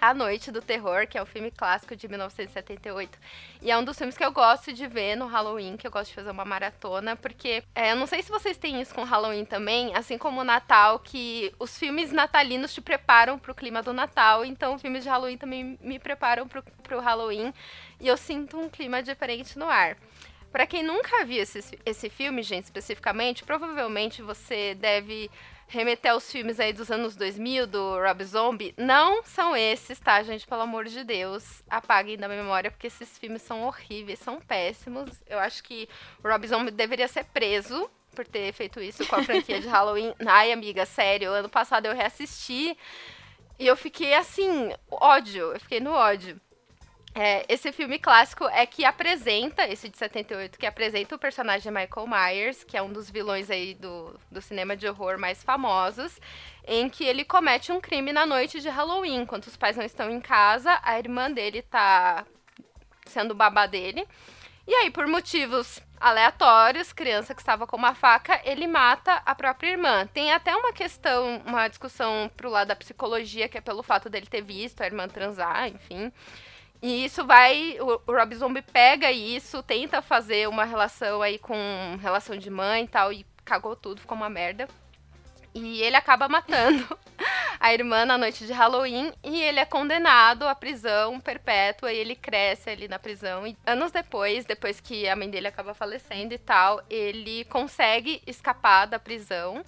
[0.00, 3.18] A Noite do Terror, que é um filme clássico de 1978.
[3.60, 6.08] E é um dos filmes que eu gosto de ver no Halloween, que eu gosto
[6.08, 9.44] de fazer uma maratona, porque é, eu não sei se vocês têm isso com Halloween
[9.44, 14.42] também, assim como o Natal, que os filmes natalinos te preparam pro clima do Natal,
[14.42, 17.52] então filmes de Halloween também me preparam pro, pro Halloween.
[18.00, 19.98] E eu sinto um clima diferente no ar.
[20.52, 25.30] Para quem nunca viu esse, esse filme, gente, especificamente, provavelmente você deve
[25.68, 28.74] remeter aos filmes aí dos anos 2000 do Rob Zombie.
[28.76, 30.46] Não são esses, tá, gente?
[30.46, 35.10] Pelo amor de Deus, apaguem da memória, porque esses filmes são horríveis, são péssimos.
[35.28, 35.88] Eu acho que
[36.22, 40.12] o Rob Zombie deveria ser preso por ter feito isso com a franquia de Halloween.
[40.26, 42.76] Ai, amiga, sério, ano passado eu reassisti
[43.56, 46.40] e eu fiquei assim, ódio, eu fiquei no ódio.
[47.12, 52.06] É, esse filme clássico é que apresenta, esse de 78, que apresenta o personagem Michael
[52.06, 56.20] Myers, que é um dos vilões aí do, do cinema de horror mais famosos,
[56.64, 60.08] em que ele comete um crime na noite de Halloween, enquanto os pais não estão
[60.08, 62.24] em casa, a irmã dele tá
[63.06, 64.06] sendo babá dele.
[64.68, 69.70] E aí, por motivos aleatórios, criança que estava com uma faca, ele mata a própria
[69.70, 70.06] irmã.
[70.06, 74.26] Tem até uma questão, uma discussão pro lado da psicologia, que é pelo fato dele
[74.26, 76.12] ter visto a irmã transar, enfim.
[76.82, 77.76] E isso vai.
[77.80, 81.54] O, o Rob Zombie pega isso, tenta fazer uma relação aí com
[82.00, 84.68] relação de mãe e tal, e cagou tudo, ficou uma merda.
[85.52, 86.86] E ele acaba matando
[87.58, 92.14] a irmã na noite de Halloween e ele é condenado à prisão perpétua e ele
[92.14, 93.46] cresce ali na prisão.
[93.46, 98.86] E anos depois, depois que a mãe dele acaba falecendo e tal, ele consegue escapar
[98.86, 99.64] da prisão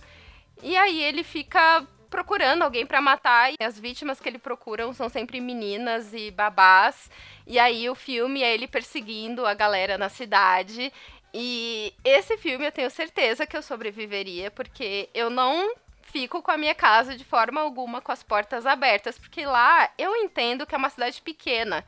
[0.63, 5.09] E aí ele fica procurando alguém para matar e as vítimas que ele procura são
[5.09, 7.11] sempre meninas e babás.
[7.47, 10.93] E aí o filme é ele perseguindo a galera na cidade.
[11.33, 16.59] E esse filme eu tenho certeza que eu sobreviveria, porque eu não fico com a
[16.59, 20.79] minha casa de forma alguma com as portas abertas, porque lá eu entendo que é
[20.79, 21.83] uma cidade pequena.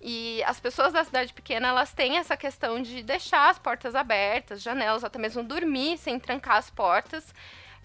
[0.00, 4.60] E as pessoas da cidade pequena, elas têm essa questão de deixar as portas abertas,
[4.60, 7.32] janelas, até mesmo dormir sem trancar as portas.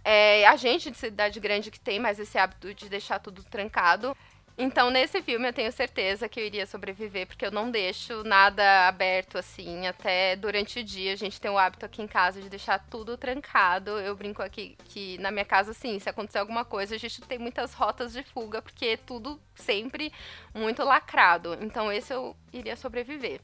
[0.04, 4.16] É, a gente de cidade grande que tem mais esse hábito de deixar tudo trancado.
[4.56, 8.88] Então, nesse filme, eu tenho certeza que eu iria sobreviver, porque eu não deixo nada
[8.88, 9.88] aberto assim.
[9.88, 13.18] Até durante o dia, a gente tem o hábito aqui em casa de deixar tudo
[13.18, 13.92] trancado.
[14.00, 17.39] Eu brinco aqui que na minha casa, sim, se acontecer alguma coisa, a gente tem
[17.39, 20.13] muitas rotas de fuga, porque é tudo sempre
[20.54, 21.58] muito lacrado.
[21.60, 23.42] Então, esse eu iria sobreviver.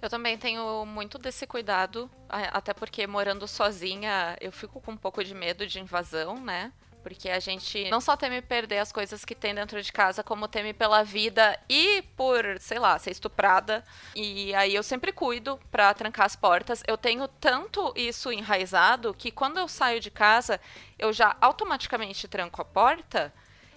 [0.00, 5.24] Eu também tenho muito desse cuidado, até porque morando sozinha, eu fico com um pouco
[5.24, 6.72] de medo de invasão, né?
[7.02, 10.46] Porque a gente não só teme perder as coisas que tem dentro de casa, como
[10.46, 13.84] teme pela vida e por, sei lá, ser estuprada.
[14.14, 16.82] E aí eu sempre cuido para trancar as portas.
[16.86, 20.60] Eu tenho tanto isso enraizado que quando eu saio de casa,
[20.98, 23.32] eu já automaticamente tranco a porta.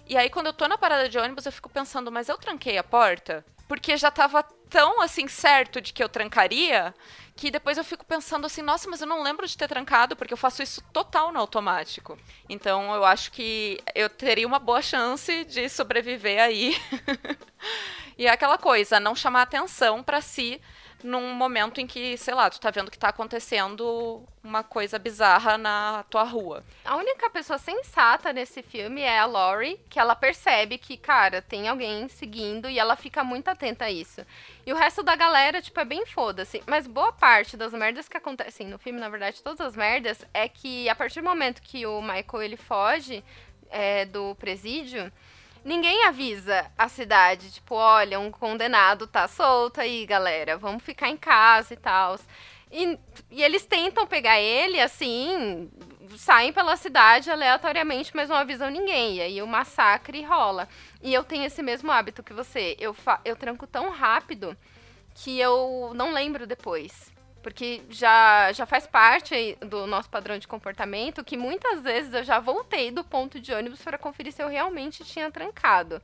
[0.06, 2.76] E aí quando eu tô na parada de ônibus, eu fico pensando, mas eu tranquei
[2.76, 3.44] a porta?
[3.66, 6.92] Porque já tava tão assim certo de que eu trancaria
[7.36, 10.32] que depois eu fico pensando assim, nossa, mas eu não lembro de ter trancado, porque
[10.32, 12.18] eu faço isso total no automático.
[12.48, 16.76] Então eu acho que eu teria uma boa chance de sobreviver aí.
[18.18, 20.60] e é aquela coisa, não chamar atenção para si
[21.02, 25.56] num momento em que, sei lá, tu tá vendo que tá acontecendo uma coisa bizarra
[25.56, 26.64] na tua rua.
[26.84, 31.68] A única pessoa sensata nesse filme é a Laurie, que ela percebe que, cara, tem
[31.68, 34.24] alguém seguindo e ela fica muito atenta a isso.
[34.66, 36.62] E o resto da galera, tipo, é bem foda-se.
[36.66, 40.48] Mas boa parte das merdas que acontecem no filme, na verdade, todas as merdas, é
[40.48, 43.22] que a partir do momento que o Michael ele foge
[43.70, 45.10] é, do presídio
[45.64, 51.16] ninguém avisa a cidade, tipo, olha, um condenado tá solto aí, galera, vamos ficar em
[51.16, 52.18] casa e tal.
[52.70, 52.98] E,
[53.30, 55.70] e eles tentam pegar ele, assim,
[56.16, 59.16] saem pela cidade aleatoriamente, mas não avisam ninguém.
[59.16, 60.66] E aí o massacre rola.
[61.02, 62.74] E eu tenho esse mesmo hábito que você.
[62.80, 64.56] Eu, eu tranco tão rápido
[65.14, 67.11] que eu não lembro depois.
[67.42, 72.38] Porque já, já faz parte do nosso padrão de comportamento que muitas vezes eu já
[72.38, 76.00] voltei do ponto de ônibus para conferir se eu realmente tinha trancado.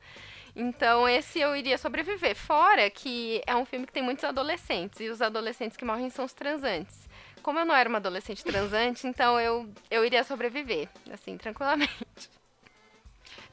[0.55, 2.35] Então, esse eu iria sobreviver.
[2.35, 6.25] Fora que é um filme que tem muitos adolescentes, e os adolescentes que morrem são
[6.25, 7.07] os transantes.
[7.41, 11.89] Como eu não era uma adolescente transante, então eu, eu iria sobreviver, assim, tranquilamente.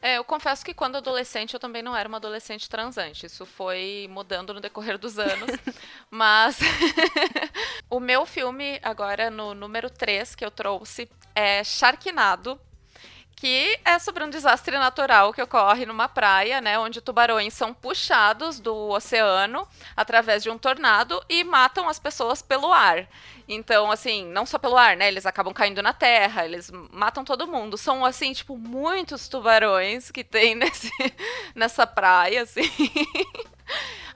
[0.02, 3.26] É, eu confesso que quando adolescente eu também não era uma adolescente transante.
[3.26, 5.50] Isso foi mudando no decorrer dos anos.
[6.10, 6.58] Mas
[7.88, 12.58] o meu filme, agora no número 3 que eu trouxe, é Sharknado,
[13.36, 18.58] que é sobre um desastre natural que ocorre numa praia, né, onde tubarões são puxados
[18.58, 23.06] do oceano através de um tornado e matam as pessoas pelo ar.
[23.46, 27.46] Então, assim, não só pelo ar, né, eles acabam caindo na terra, eles matam todo
[27.46, 27.76] mundo.
[27.76, 30.90] São assim, tipo, muitos tubarões que tem nesse
[31.54, 32.62] nessa praia, assim.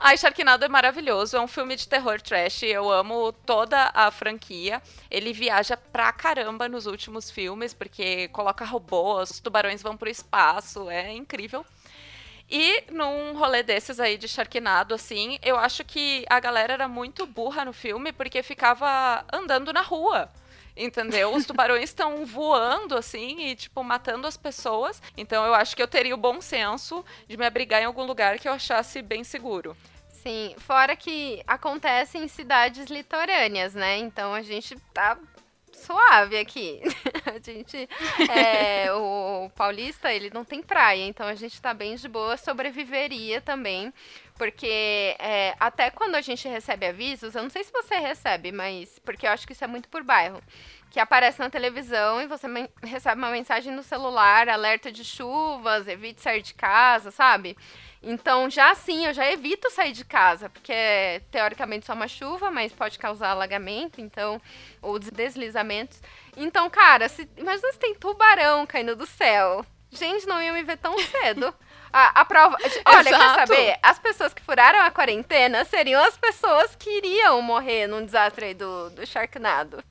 [0.03, 4.81] Ai, Sharknado é maravilhoso, é um filme de terror trash, eu amo toda a franquia.
[5.11, 10.89] Ele viaja pra caramba nos últimos filmes, porque coloca robôs, os tubarões vão pro espaço,
[10.89, 11.67] é incrível.
[12.49, 17.27] E num rolê desses aí de Sharknado, assim, eu acho que a galera era muito
[17.27, 20.31] burra no filme, porque ficava andando na rua
[20.77, 21.35] entendeu?
[21.35, 25.03] Os tubarões estão voando assim e tipo matando as pessoas.
[25.17, 28.39] Então eu acho que eu teria o bom senso de me abrigar em algum lugar
[28.39, 29.77] que eu achasse bem seguro.
[30.09, 33.97] Sim, fora que acontece em cidades litorâneas, né?
[33.97, 35.19] Então a gente tá
[35.81, 36.81] suave aqui.
[37.25, 37.89] a gente.
[38.31, 43.41] É, o paulista, ele não tem praia, então a gente tá bem de boa, sobreviveria
[43.41, 43.93] também.
[44.40, 48.98] Porque é, até quando a gente recebe avisos, eu não sei se você recebe, mas.
[49.00, 50.42] Porque eu acho que isso é muito por bairro.
[50.90, 52.46] Que aparece na televisão e você
[52.83, 57.55] recebe uma mensagem no celular, alerta de chuvas, evite sair de casa, sabe?
[58.03, 62.50] Então, já assim, eu já evito sair de casa, porque é, teoricamente só uma chuva,
[62.50, 64.40] mas pode causar alagamento, então,
[64.81, 66.00] ou deslizamentos.
[66.35, 69.66] Então, cara, se, imagina se tem tubarão caindo do céu.
[69.90, 71.55] Gente, não ia me ver tão cedo.
[71.92, 72.57] A, a prova.
[72.85, 73.24] Olha, Exato.
[73.24, 73.79] quer saber?
[73.83, 78.55] As pessoas que furaram a quarentena seriam as pessoas que iriam morrer num desastre aí
[78.55, 79.83] do, do Sharknado.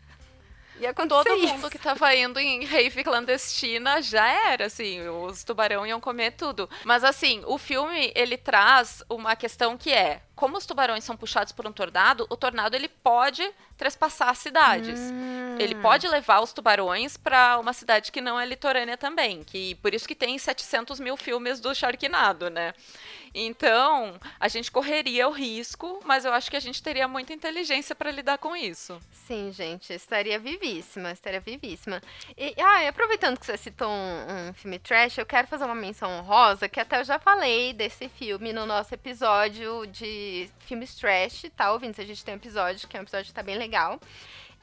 [0.79, 1.53] Ia Todo isso.
[1.53, 6.69] mundo que tava indo em rave clandestina já era, assim, os tubarão iam comer tudo.
[6.85, 11.51] Mas assim, o filme, ele traz uma questão que é, como os tubarões são puxados
[11.51, 13.45] por um tornado, o tornado ele pode
[13.77, 14.97] trespassar cidades.
[14.97, 15.57] Hum.
[15.59, 19.93] Ele pode levar os tubarões para uma cidade que não é litorânea também, que por
[19.93, 22.73] isso que tem 700 mil filmes do Sharknado, né?
[23.33, 27.93] Então, a gente correria o risco, mas eu acho que a gente teria muita inteligência
[27.93, 28.99] para lidar com isso.
[29.11, 32.01] Sim, gente, estaria vivíssima, estaria vivíssima.
[32.37, 36.09] E, ah, aproveitando que você citou um, um, filme trash, eu quero fazer uma menção
[36.09, 40.28] honrosa, que até eu já falei desse filme no nosso episódio de
[40.59, 41.99] filmes trash, tá ouvindo?
[41.99, 43.99] A gente tem um episódio, que é um episódio que tá bem legal.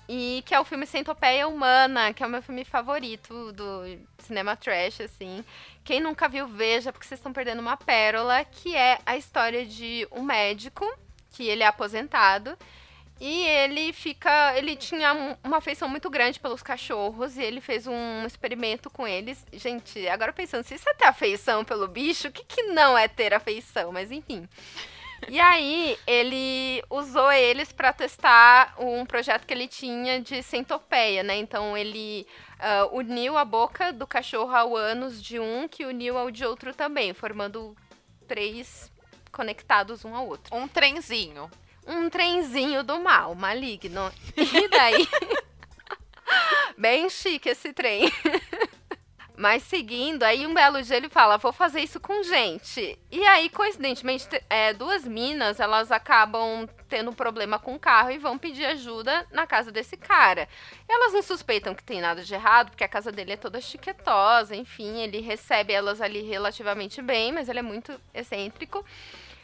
[0.08, 4.54] E que é o filme Centopeia Humana, que é o meu filme favorito do cinema
[4.54, 5.44] trash, assim.
[5.84, 10.06] Quem nunca viu, veja, porque vocês estão perdendo uma pérola, que é a história de
[10.12, 10.86] um médico,
[11.32, 12.56] que ele é aposentado,
[13.20, 14.56] e ele fica.
[14.56, 19.44] Ele tinha uma afeição muito grande pelos cachorros e ele fez um experimento com eles.
[19.54, 23.08] Gente, agora pensando, se isso é ter afeição pelo bicho, o que, que não é
[23.08, 23.90] ter afeição?
[23.90, 24.46] Mas enfim.
[25.28, 31.36] E aí, ele usou eles para testar um projeto que ele tinha de centopeia, né?
[31.36, 32.26] Então, ele
[32.60, 36.74] uh, uniu a boca do cachorro ao ânus de um, que uniu ao de outro
[36.74, 37.76] também, formando
[38.28, 38.90] três
[39.32, 40.54] conectados um ao outro.
[40.54, 41.50] Um trenzinho.
[41.86, 44.12] Um trenzinho do mal, maligno.
[44.36, 45.08] E daí.
[46.76, 48.10] Bem chique esse trem.
[49.36, 52.98] Mas seguindo, aí um belo dia ele fala: vou fazer isso com gente.
[53.10, 58.18] E aí, coincidentemente, é, duas minas elas acabam tendo um problema com o carro e
[58.18, 60.48] vão pedir ajuda na casa desse cara.
[60.88, 64.56] Elas não suspeitam que tem nada de errado, porque a casa dele é toda chiquetosa,
[64.56, 68.84] enfim, ele recebe elas ali relativamente bem, mas ele é muito excêntrico.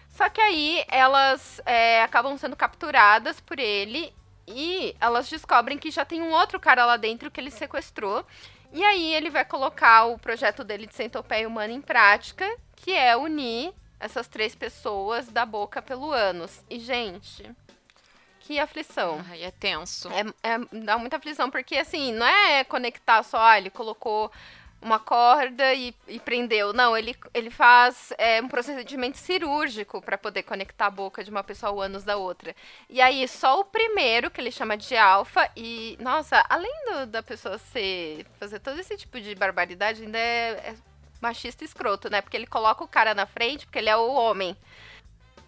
[0.08, 4.12] Só que aí elas é, acabam sendo capturadas por ele
[4.46, 8.24] e elas descobrem que já tem um outro cara lá dentro que ele sequestrou.
[8.72, 13.16] E aí ele vai colocar o projeto dele de centopeia humana em prática, que é
[13.16, 16.64] unir essas três pessoas da boca pelo ânus.
[16.68, 17.48] E, gente,
[18.40, 19.24] que aflição.
[19.28, 20.08] Ai, é tenso.
[20.08, 24.32] É, é, dá muita aflição, porque assim, não é conectar só, ah, ele colocou
[24.82, 26.72] uma corda e, e prendeu.
[26.72, 31.44] Não, ele, ele faz é, um procedimento cirúrgico para poder conectar a boca de uma
[31.44, 32.54] pessoa ao ânus da outra.
[32.90, 37.22] E aí, só o primeiro, que ele chama de alfa, e, nossa, além do, da
[37.22, 38.26] pessoa ser.
[38.38, 40.74] fazer todo esse tipo de barbaridade, ainda é, é
[41.20, 42.20] machista escroto, né?
[42.20, 44.56] Porque ele coloca o cara na frente, porque ele é o homem.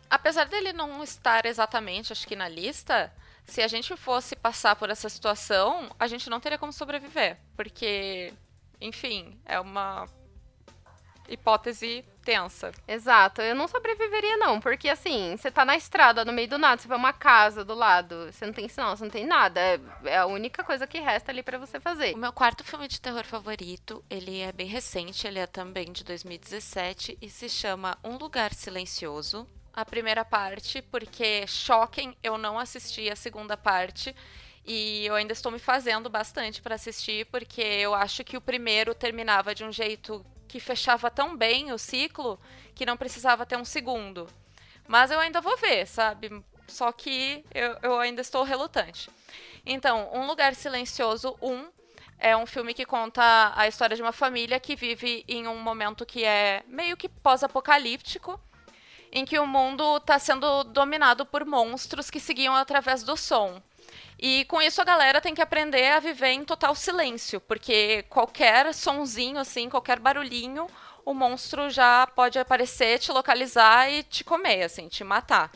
[0.09, 3.13] Apesar dele não estar exatamente, acho que na lista,
[3.45, 7.37] se a gente fosse passar por essa situação, a gente não teria como sobreviver.
[7.57, 8.33] Porque
[8.85, 10.07] enfim, é uma
[11.29, 12.73] hipótese tensa.
[12.87, 16.81] Exato, eu não sobreviveria não, porque assim, você tá na estrada, no meio do nada,
[16.81, 19.81] você vê uma casa do lado, você não tem sinal, você não tem nada, é,
[20.05, 22.15] é a única coisa que resta ali para você fazer.
[22.15, 26.05] O meu quarto filme de terror favorito, ele é bem recente, ele é também de
[26.05, 29.47] 2017 e se chama Um Lugar Silencioso.
[29.73, 34.15] A primeira parte, porque choquem, eu não assisti a segunda parte.
[34.65, 38.95] E eu ainda estou me fazendo bastante para assistir, porque eu acho que o primeiro
[38.95, 42.41] terminava de um jeito que fechava tão bem o ciclo
[42.75, 44.29] que não precisava ter um segundo.
[44.87, 46.43] Mas eu ainda vou ver, sabe?
[46.67, 49.11] Só que eu, eu ainda estou relutante.
[49.67, 51.69] Então, Um Lugar Silencioso 1
[52.19, 56.07] é um filme que conta a história de uma família que vive em um momento
[56.07, 58.41] que é meio que pós-apocalíptico,
[59.13, 63.63] em que o mundo está sendo dominado por monstros que seguiam através do som.
[64.19, 68.73] E com isso a galera tem que aprender a viver em total silêncio, porque qualquer
[68.73, 70.67] sonzinho, assim, qualquer barulhinho,
[71.05, 75.51] o monstro já pode aparecer, te localizar e te comer, assim, te matar.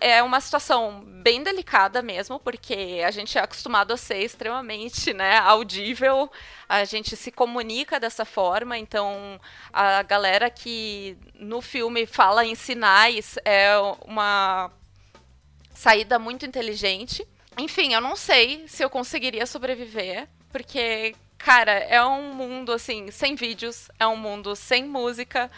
[0.00, 5.38] É uma situação bem delicada mesmo, porque a gente é acostumado a ser extremamente né,
[5.38, 6.30] audível,
[6.68, 9.40] a gente se comunica dessa forma, então
[9.72, 14.70] a galera que no filme fala em sinais é uma
[15.74, 17.26] saída muito inteligente.
[17.58, 23.34] Enfim, eu não sei se eu conseguiria sobreviver, porque, cara, é um mundo assim, sem
[23.34, 25.50] vídeos, é um mundo sem música.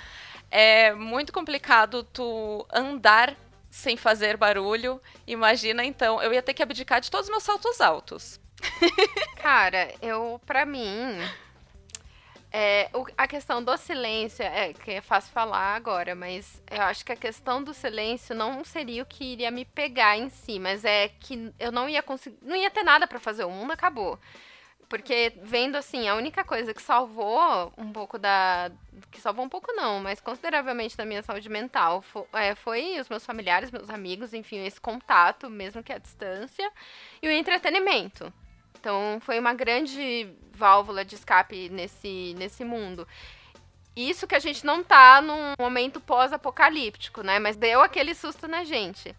[0.51, 3.37] É muito complicado tu andar
[3.71, 5.01] sem fazer barulho.
[5.27, 8.41] Imagina então, eu ia ter que abdicar de todos os meus saltos altos.
[9.37, 11.19] Cara, eu, pra mim,
[12.59, 17.05] é, o, a questão do silêncio, é que é fácil falar agora, mas eu acho
[17.05, 20.83] que a questão do silêncio não seria o que iria me pegar em si, mas
[20.83, 24.18] é que eu não ia conseguir, não ia ter nada para fazer, o mundo acabou.
[24.89, 28.70] Porque vendo assim, a única coisa que salvou um pouco da.
[29.11, 33.11] Que salvou um pouco não, mas consideravelmente da minha saúde mental foi, é, foi os
[33.11, 36.72] meus familiares, meus amigos, enfim, esse contato, mesmo que à distância,
[37.20, 38.33] e o entretenimento.
[38.81, 43.07] Então foi uma grande válvula de escape nesse, nesse mundo.
[43.95, 47.39] Isso que a gente não tá num momento pós-apocalíptico, né?
[47.39, 49.15] Mas deu aquele susto na gente.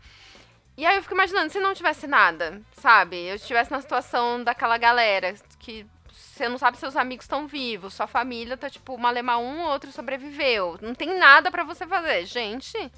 [0.77, 3.15] E aí eu fico imaginando, se não tivesse nada, sabe?
[3.15, 7.95] Eu estivesse na situação daquela galera que você não sabe se seus amigos estão vivos,
[7.95, 10.77] sua família tá tipo, malemar um ou outro sobreviveu.
[10.81, 12.25] Não tem nada para você fazer.
[12.25, 12.91] Gente,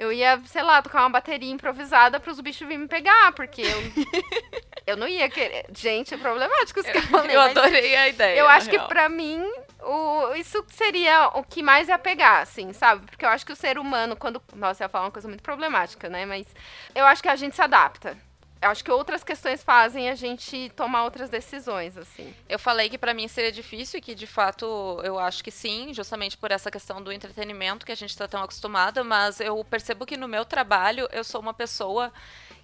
[0.00, 3.60] eu ia, sei lá, tocar uma bateria improvisada para os bichos virem me pegar, porque
[3.60, 3.82] eu,
[4.86, 5.66] eu não ia querer.
[5.76, 7.36] Gente, é problemático isso que eu falei.
[7.36, 8.38] Eu adorei a ideia.
[8.38, 8.82] Eu acho real.
[8.82, 9.44] que para mim,
[9.82, 13.04] o, isso seria o que mais ia pegar, assim, sabe?
[13.04, 14.42] Porque eu acho que o ser humano, quando.
[14.56, 16.24] Nossa, eu ia falar uma coisa muito problemática, né?
[16.24, 16.46] Mas
[16.94, 18.16] eu acho que a gente se adapta
[18.62, 22.34] acho que outras questões fazem a gente tomar outras decisões, assim.
[22.48, 25.94] Eu falei que para mim seria difícil e que de fato eu acho que sim,
[25.94, 30.04] justamente por essa questão do entretenimento que a gente está tão acostumada, mas eu percebo
[30.04, 32.12] que no meu trabalho eu sou uma pessoa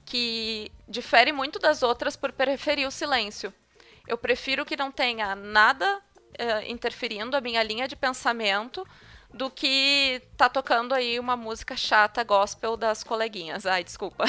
[0.05, 3.53] que difere muito das outras por preferir o silêncio.
[4.07, 8.87] Eu prefiro que não tenha nada uh, interferindo a minha linha de pensamento
[9.37, 13.67] do que tá tocando aí uma música chata gospel das coleguinhas.
[13.67, 14.25] Ai, desculpa.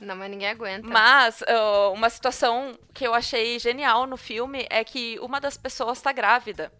[0.00, 0.86] Não, mas ninguém aguenta.
[0.86, 6.00] Mas uh, uma situação que eu achei genial no filme é que uma das pessoas
[6.02, 6.70] tá grávida.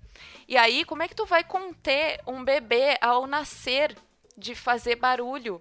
[0.49, 3.97] E aí, como é que tu vai conter um bebê ao nascer
[4.37, 5.61] de fazer barulho?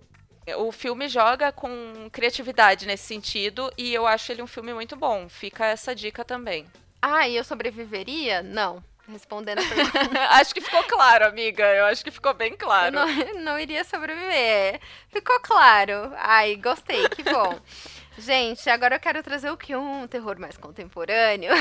[0.57, 5.27] O filme joga com criatividade nesse sentido e eu acho ele um filme muito bom.
[5.29, 6.67] Fica essa dica também.
[7.01, 8.43] Ah, e eu sobreviveria?
[8.43, 8.83] Não.
[9.07, 10.21] Respondendo a pergunta.
[10.31, 11.63] acho que ficou claro, amiga.
[11.63, 12.95] Eu acho que ficou bem claro.
[12.95, 13.07] Não,
[13.41, 14.79] não iria sobreviver.
[15.09, 16.11] Ficou claro.
[16.17, 17.59] Ai, gostei, que bom.
[18.17, 19.75] Gente, agora eu quero trazer o que?
[19.75, 21.51] Um terror mais contemporâneo.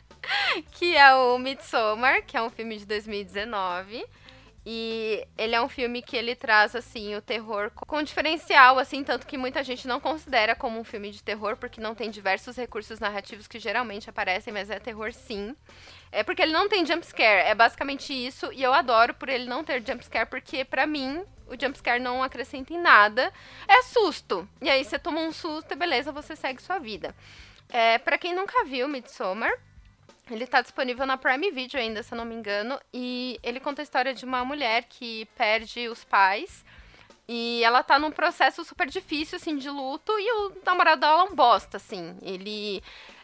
[0.72, 4.04] que é o Midsommar, que é um filme de 2019.
[4.64, 9.26] E ele é um filme que ele traz, assim, o terror com diferencial, assim, tanto
[9.26, 13.00] que muita gente não considera como um filme de terror, porque não tem diversos recursos
[13.00, 15.56] narrativos que geralmente aparecem, mas é terror sim.
[16.12, 19.64] É porque ele não tem jumpscare, é basicamente isso, e eu adoro por ele não
[19.64, 23.32] ter jumpscare, porque para mim, o jumpscare não acrescenta em nada.
[23.66, 24.48] É susto.
[24.60, 27.14] E aí você toma um susto e beleza, você segue sua vida.
[27.68, 29.52] É, para quem nunca viu Midsommar,
[30.30, 32.78] ele tá disponível na Prime Video ainda, se eu não me engano.
[32.92, 36.64] E ele conta a história de uma mulher que perde os pais.
[37.28, 40.12] E ela tá num processo super difícil, assim, de luto.
[40.18, 42.16] E o namorado dela é um bosta, assim.
[42.22, 42.82] Ele,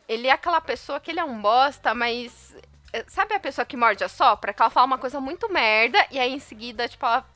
[0.08, 2.56] ele é aquela pessoa que ele é um bosta, mas...
[2.92, 4.52] Eh, sabe a pessoa que morde a sopra?
[4.52, 5.98] Que ela fala uma coisa muito merda.
[6.10, 7.28] E aí, em seguida, tipo, ela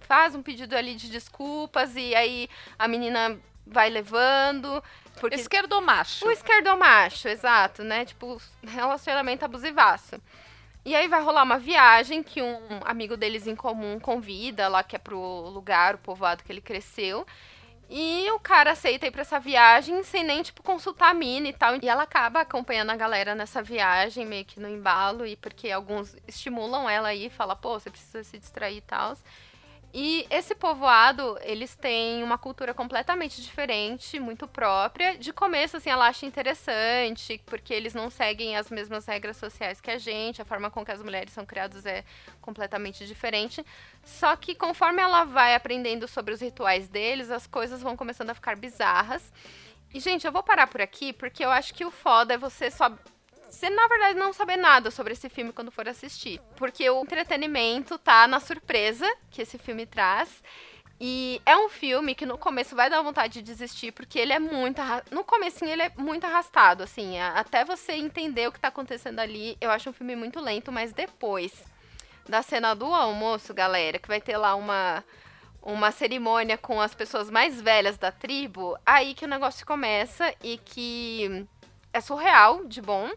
[0.00, 1.96] faz um pedido ali de desculpas.
[1.96, 2.48] E aí,
[2.78, 3.36] a menina
[3.66, 4.82] vai levando.
[5.20, 5.36] Porque...
[5.36, 6.26] Esquerdomacho.
[6.26, 8.04] O esquerdomacho, exato, né?
[8.04, 10.20] Tipo, relacionamento abusivaço.
[10.84, 14.94] E aí vai rolar uma viagem que um amigo deles em comum convida lá, que
[14.94, 17.26] é pro lugar, o povoado que ele cresceu.
[17.88, 21.52] E o cara aceita ir pra essa viagem sem nem, tipo, consultar a mina e
[21.52, 21.76] tal.
[21.80, 26.16] E ela acaba acompanhando a galera nessa viagem, meio que no embalo, e porque alguns
[26.26, 29.16] estimulam ela aí, fala, pô, você precisa se distrair e tal.
[29.92, 35.16] E esse povoado, eles têm uma cultura completamente diferente, muito própria.
[35.16, 39.90] De começo, assim, ela acha interessante, porque eles não seguem as mesmas regras sociais que
[39.90, 42.04] a gente, a forma com que as mulheres são criadas é
[42.42, 43.64] completamente diferente.
[44.04, 48.34] Só que conforme ela vai aprendendo sobre os rituais deles, as coisas vão começando a
[48.34, 49.32] ficar bizarras.
[49.94, 52.70] E, gente, eu vou parar por aqui, porque eu acho que o foda é você
[52.70, 52.90] só
[53.48, 56.40] você, na verdade, não saber nada sobre esse filme quando for assistir.
[56.56, 60.42] Porque o entretenimento tá na surpresa que esse filme traz.
[60.98, 64.38] E é um filme que no começo vai dar vontade de desistir, porque ele é
[64.38, 64.80] muito.
[65.10, 67.18] No comecinho ele é muito arrastado, assim.
[67.20, 70.92] Até você entender o que tá acontecendo ali, eu acho um filme muito lento, mas
[70.92, 71.64] depois
[72.26, 75.04] da cena do almoço, galera, que vai ter lá uma.
[75.62, 80.58] Uma cerimônia com as pessoas mais velhas da tribo, aí que o negócio começa e
[80.58, 81.44] que
[81.96, 83.10] é surreal de bom.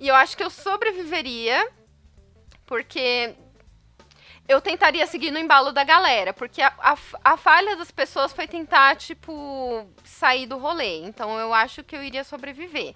[0.00, 1.68] E eu acho que eu sobreviveria
[2.66, 3.34] porque
[4.48, 8.46] eu tentaria seguir no embalo da galera, porque a, a, a, falha das pessoas foi
[8.46, 11.04] tentar, tipo, sair do rolê.
[11.04, 12.94] Então eu acho que eu iria sobreviver.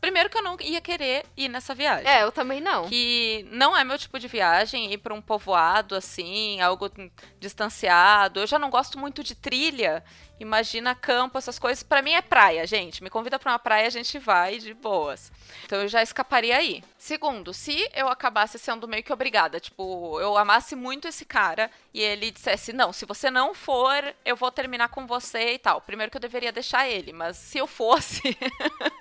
[0.00, 2.08] Primeiro que eu não ia querer ir nessa viagem.
[2.08, 2.88] É, eu também não.
[2.88, 6.90] Que não é meu tipo de viagem, ir para um povoado assim, algo
[7.38, 8.40] distanciado.
[8.40, 10.04] Eu já não gosto muito de trilha.
[10.40, 11.82] Imagina campo, essas coisas.
[11.82, 13.02] Para mim é praia, gente.
[13.02, 15.32] Me convida para uma praia, a gente vai de boas.
[15.64, 16.84] Então eu já escaparia aí.
[16.96, 22.00] Segundo, se eu acabasse sendo meio que obrigada, tipo, eu amasse muito esse cara e
[22.00, 25.80] ele dissesse: "Não, se você não for, eu vou terminar com você" e tal.
[25.80, 28.22] Primeiro que eu deveria deixar ele, mas se eu fosse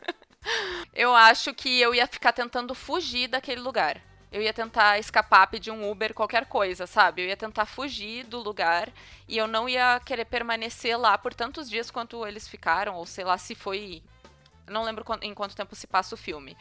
[0.98, 4.02] eu acho que eu ia ficar tentando fugir daquele lugar.
[4.32, 7.22] Eu ia tentar escapar, pedir um Uber, qualquer coisa, sabe?
[7.22, 8.91] Eu ia tentar fugir do lugar
[9.28, 13.24] e eu não ia querer permanecer lá por tantos dias quanto eles ficaram, ou sei
[13.24, 14.02] lá se foi.
[14.66, 16.58] Não lembro em quanto tempo se passa o filme.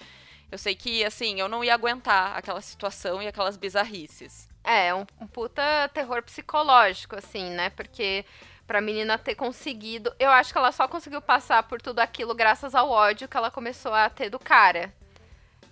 [0.52, 4.48] Eu sei que, assim, eu não ia aguentar aquela situação e aquelas bizarrices.
[4.62, 7.70] É, um, um puta terror psicológico, assim, né?
[7.70, 8.24] Porque
[8.66, 10.14] pra menina ter conseguido.
[10.18, 13.50] Eu acho que ela só conseguiu passar por tudo aquilo graças ao ódio que ela
[13.50, 14.92] começou a ter do cara.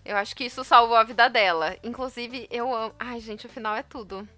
[0.04, 1.76] Eu acho que isso salvou a vida dela.
[1.82, 2.94] Inclusive, eu amo.
[2.98, 4.28] Ai, gente, o final é tudo.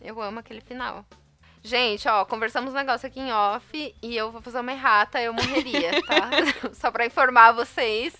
[0.00, 1.04] Eu amo aquele final.
[1.66, 5.32] Gente, ó, conversamos um negócio aqui em off e eu vou fazer uma errata, eu
[5.32, 6.28] morreria, tá?
[6.74, 8.14] Só pra informar vocês,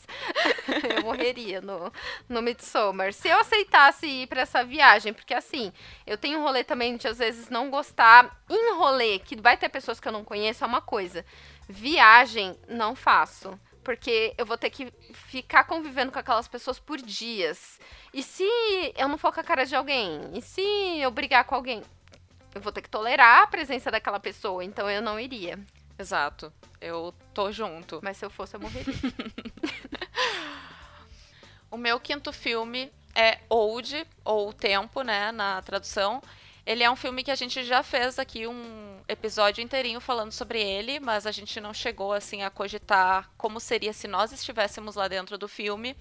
[0.97, 1.93] eu morreria no,
[2.27, 3.13] no Midsommar.
[3.13, 5.71] Se eu aceitasse ir pra essa viagem, porque assim,
[6.07, 8.35] eu tenho um rolê também de às vezes não gostar.
[8.49, 11.23] Em rolê, que vai ter pessoas que eu não conheço, é uma coisa.
[11.69, 17.79] Viagem, não faço porque eu vou ter que ficar convivendo com aquelas pessoas por dias.
[18.15, 18.43] E se
[18.97, 20.31] eu não for com a cara de alguém?
[20.33, 20.63] E se
[20.99, 21.83] eu brigar com alguém?
[22.55, 25.59] Eu vou ter que tolerar a presença daquela pessoa, então eu não iria.
[25.99, 26.53] Exato.
[26.81, 28.01] Eu tô junto.
[28.03, 28.95] Mas se eu fosse, eu morreria.
[31.71, 36.23] o meu quinto filme é Old, ou Tempo, né, na tradução.
[36.67, 40.63] Ele é um filme que a gente já fez aqui um episódio inteirinho falando sobre
[40.63, 45.07] ele, mas a gente não chegou assim a cogitar como seria se nós estivéssemos lá
[45.07, 45.95] dentro do filme.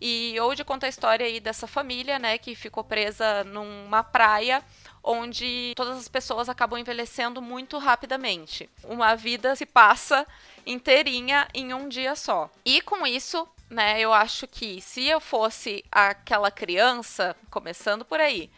[0.00, 4.62] E Old conta a história aí dessa família, né, que ficou presa numa praia
[5.04, 8.70] onde todas as pessoas acabam envelhecendo muito rapidamente.
[8.84, 10.26] Uma vida se passa
[10.66, 12.50] inteirinha em um dia só.
[12.64, 18.50] E com isso, né, eu acho que se eu fosse aquela criança, começando por aí,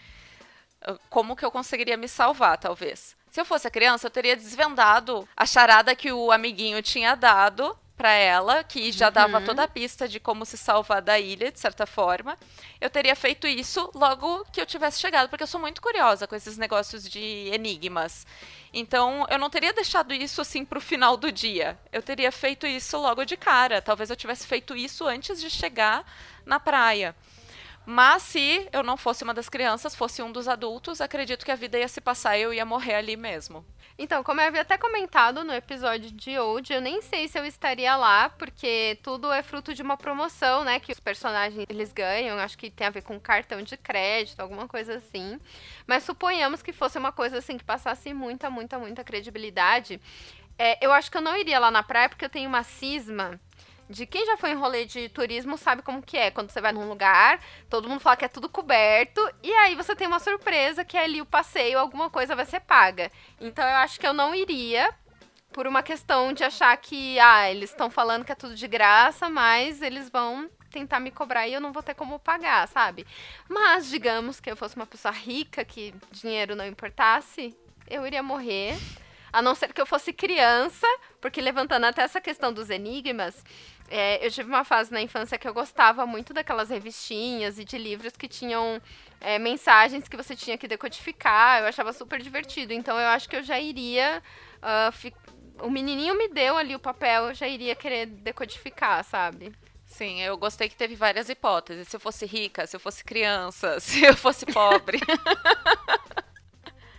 [1.11, 3.17] como que eu conseguiria me salvar, talvez?
[3.31, 7.77] Se eu fosse a criança, eu teria desvendado a charada que o amiguinho tinha dado
[7.97, 9.45] para ela, que já dava uhum.
[9.45, 12.37] toda a pista de como se salvar da ilha, de certa forma.
[12.81, 16.35] Eu teria feito isso logo que eu tivesse chegado, porque eu sou muito curiosa com
[16.35, 18.27] esses negócios de enigmas.
[18.73, 21.79] Então, eu não teria deixado isso assim pro final do dia.
[21.91, 23.81] Eu teria feito isso logo de cara.
[23.81, 26.05] Talvez eu tivesse feito isso antes de chegar
[26.45, 27.17] na praia.
[27.87, 31.57] Mas se eu não fosse uma das crianças, fosse um dos adultos, acredito que a
[31.57, 33.65] vida ia se passar e eu ia morrer ali mesmo.
[33.99, 37.47] Então, como eu havia até comentado no episódio de Old, eu nem sei se eu
[37.47, 40.79] estaria lá, porque tudo é fruto de uma promoção, né?
[40.79, 44.69] Que os personagens eles ganham, acho que tem a ver com cartão de crédito, alguma
[44.69, 45.41] coisa assim.
[45.87, 49.99] Mas suponhamos que fosse uma coisa assim que passasse muita, muita, muita credibilidade.
[50.59, 53.41] É, eu acho que eu não iria lá na praia porque eu tenho uma cisma
[53.89, 56.31] de quem já foi em rolê de turismo sabe como que é.
[56.31, 59.95] Quando você vai num lugar, todo mundo fala que é tudo coberto, e aí você
[59.95, 63.11] tem uma surpresa que é ali o passeio, alguma coisa vai ser paga.
[63.41, 64.93] Então eu acho que eu não iria
[65.53, 69.31] por uma questão de achar que, ah, eles estão falando que é tudo de graça,
[69.31, 73.07] mas eles vão tentar me cobrar e eu não vou ter como pagar, sabe?
[73.49, 77.57] Mas digamos que eu fosse uma pessoa rica, que dinheiro não importasse,
[77.89, 78.77] eu iria morrer.
[79.33, 80.87] A não ser que eu fosse criança,
[81.27, 83.45] porque levantando até essa questão dos enigmas,
[83.91, 87.77] é, eu tive uma fase na infância que eu gostava muito daquelas revistinhas e de
[87.77, 88.81] livros que tinham
[89.21, 91.63] é, mensagens que você tinha que decodificar.
[91.63, 92.73] Eu achava super divertido.
[92.73, 94.23] Então eu acho que eu já iria.
[94.59, 95.13] Uh, fi...
[95.61, 99.53] O menininho me deu ali o papel, eu já iria querer decodificar, sabe?
[99.85, 101.89] Sim, eu gostei que teve várias hipóteses.
[101.89, 105.01] Se eu fosse rica, se eu fosse criança, se eu fosse pobre.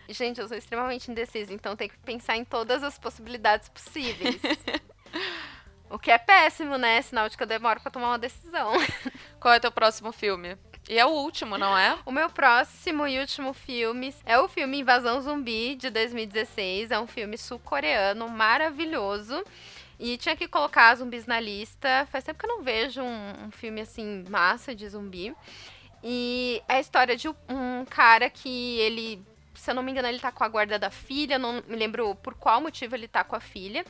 [0.09, 4.39] Gente, eu sou extremamente indecisa, então tem que pensar em todas as possibilidades possíveis.
[5.89, 7.01] O que é péssimo, né?
[7.01, 8.73] Sinal de que eu demoro pra tomar uma decisão.
[9.39, 10.57] Qual é teu próximo filme?
[10.89, 11.97] E é o último, não é?
[12.05, 16.91] O meu próximo e último filme é o filme Invasão Zumbi, de 2016.
[16.91, 19.43] É um filme sul-coreano maravilhoso.
[19.99, 22.07] E tinha que colocar zumbis na lista.
[22.11, 25.33] Faz tempo que eu não vejo um, um filme assim, massa de zumbi.
[26.03, 29.21] E é a história de um cara que ele,
[29.57, 31.37] se eu não me engano, ele tá com a guarda da filha.
[31.39, 33.85] Não me lembro por qual motivo ele tá com a filha.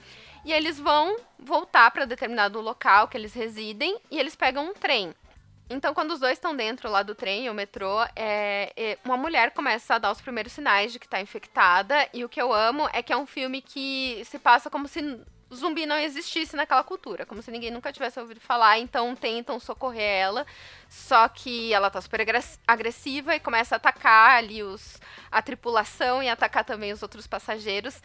[0.45, 5.13] E eles vão voltar para determinado local que eles residem e eles pegam um trem.
[5.69, 9.51] Então, quando os dois estão dentro lá do trem, o metrô, é, é, uma mulher
[9.51, 12.07] começa a dar os primeiros sinais de que está infectada.
[12.13, 15.19] E o que eu amo é que é um filme que se passa como se
[15.55, 20.01] zumbi não existisse naquela cultura, como se ninguém nunca tivesse ouvido falar, então tentam socorrer
[20.01, 20.45] ela,
[20.89, 22.25] só que ela tá super
[22.67, 24.99] agressiva e começa a atacar ali os,
[25.31, 28.01] a tripulação e atacar também os outros passageiros.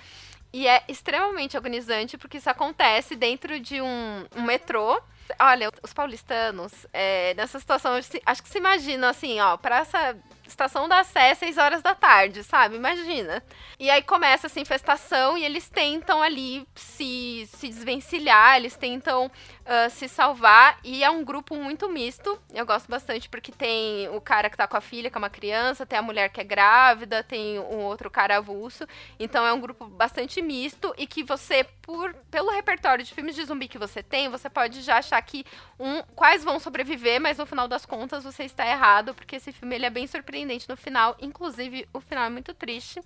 [0.53, 5.01] E é extremamente agonizante porque isso acontece dentro de um, um metrô.
[5.38, 10.14] Olha, os paulistanos, é, nessa situação, acho que se imaginam assim, ó, pra essa
[10.53, 12.76] estação da Sé, 6 horas da tarde, sabe?
[12.76, 13.42] Imagina.
[13.78, 19.30] E aí começa essa infestação e eles tentam ali se, se desvencilhar, eles tentam
[19.62, 20.78] uh, se salvar.
[20.84, 22.38] E é um grupo muito misto.
[22.52, 25.30] Eu gosto bastante porque tem o cara que tá com a filha, que é uma
[25.30, 28.86] criança, tem a mulher que é grávida, tem um outro cara avulso.
[29.18, 33.44] Então é um grupo bastante misto e que você, por pelo repertório de filmes de
[33.44, 35.44] zumbi que você tem, você pode já achar que
[35.78, 39.74] um, quais vão sobreviver, mas no final das contas você está errado, porque esse filme
[39.74, 41.16] ele é bem surpreendente no final.
[41.20, 43.00] Inclusive, o final é muito triste.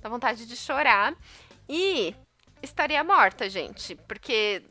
[0.00, 1.14] Dá vontade de chorar.
[1.68, 2.14] E
[2.62, 3.94] estaria morta, gente.
[4.08, 4.62] Porque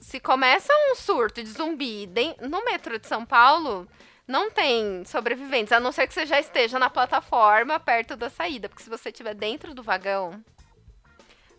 [0.00, 2.08] se começa um surto de zumbi
[2.40, 3.86] no metrô de São Paulo,
[4.26, 8.68] não tem sobreviventes, a não ser que você já esteja na plataforma perto da saída.
[8.68, 10.42] Porque se você estiver dentro do vagão,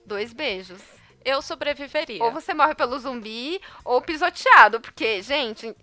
[0.05, 0.81] dois beijos.
[1.23, 2.23] Eu sobreviveria.
[2.23, 4.81] Ou você morre pelo zumbi, ou pisoteado.
[4.81, 5.75] Porque, gente,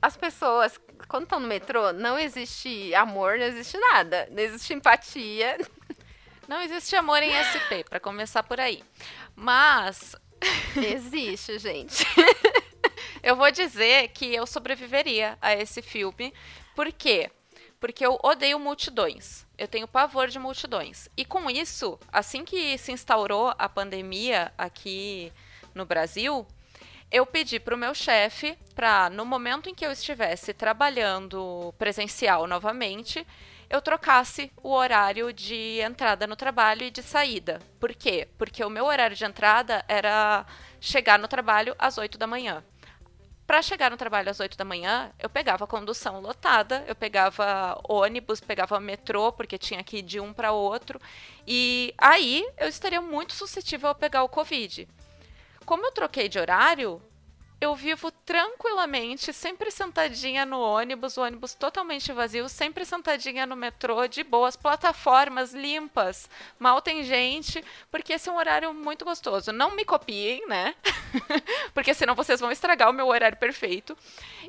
[0.00, 4.26] as pessoas, quando estão no metrô, não existe amor, não existe nada.
[4.30, 5.58] Não existe empatia.
[6.48, 8.82] Não existe amor em SP, para começar por aí.
[9.36, 10.16] Mas.
[10.76, 12.04] Existe, gente.
[13.22, 16.32] eu vou dizer que eu sobreviveria a esse filme.
[16.74, 17.30] Por quê?
[17.78, 19.46] Porque eu odeio multidões.
[19.58, 21.08] Eu tenho pavor de multidões.
[21.16, 25.32] E com isso, assim que se instaurou a pandemia aqui
[25.74, 26.46] no Brasil,
[27.10, 32.46] eu pedi para o meu chefe para, no momento em que eu estivesse trabalhando presencial
[32.46, 33.26] novamente,
[33.72, 37.58] eu trocasse o horário de entrada no trabalho e de saída.
[37.80, 38.28] Por quê?
[38.36, 40.44] Porque o meu horário de entrada era
[40.78, 42.62] chegar no trabalho às 8 da manhã.
[43.46, 48.40] Para chegar no trabalho às 8 da manhã, eu pegava condução lotada, eu pegava ônibus,
[48.40, 51.00] pegava metrô, porque tinha que ir de um para outro.
[51.46, 54.86] E aí eu estaria muito suscetível a pegar o Covid.
[55.64, 57.00] Como eu troquei de horário,
[57.62, 64.08] eu vivo tranquilamente, sempre sentadinha no ônibus, o ônibus totalmente vazio, sempre sentadinha no metrô,
[64.08, 69.52] de boas, plataformas limpas, mal tem gente, porque esse é um horário muito gostoso.
[69.52, 70.74] Não me copiem, né?
[71.72, 73.96] porque senão vocês vão estragar o meu horário perfeito.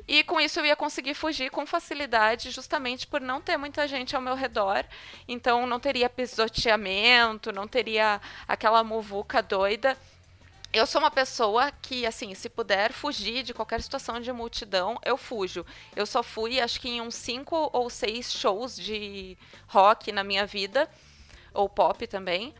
[0.08, 4.16] E com isso eu ia conseguir fugir com facilidade, justamente por não ter muita gente
[4.16, 4.84] ao meu redor.
[5.28, 9.96] Então não teria pisoteamento, não teria aquela muvuca doida
[10.74, 15.16] eu sou uma pessoa que, assim, se puder fugir de qualquer situação de multidão, eu
[15.16, 15.64] fujo.
[15.94, 20.44] Eu só fui, acho que em uns cinco ou seis shows de rock na minha
[20.44, 20.90] vida,
[21.52, 22.52] ou pop também,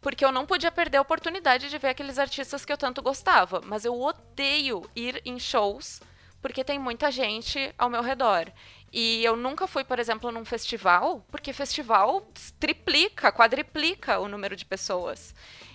[0.00, 3.60] porque eu não podia perder a oportunidade de ver aqueles artistas que eu tanto gostava.
[3.64, 6.00] Mas eu odeio ir em shows
[6.42, 8.50] porque tem muita gente ao meu redor.
[8.92, 14.66] E eu nunca fui, por exemplo, num festival, porque festival triplica, quadriplica o número de
[14.66, 15.32] pessoas.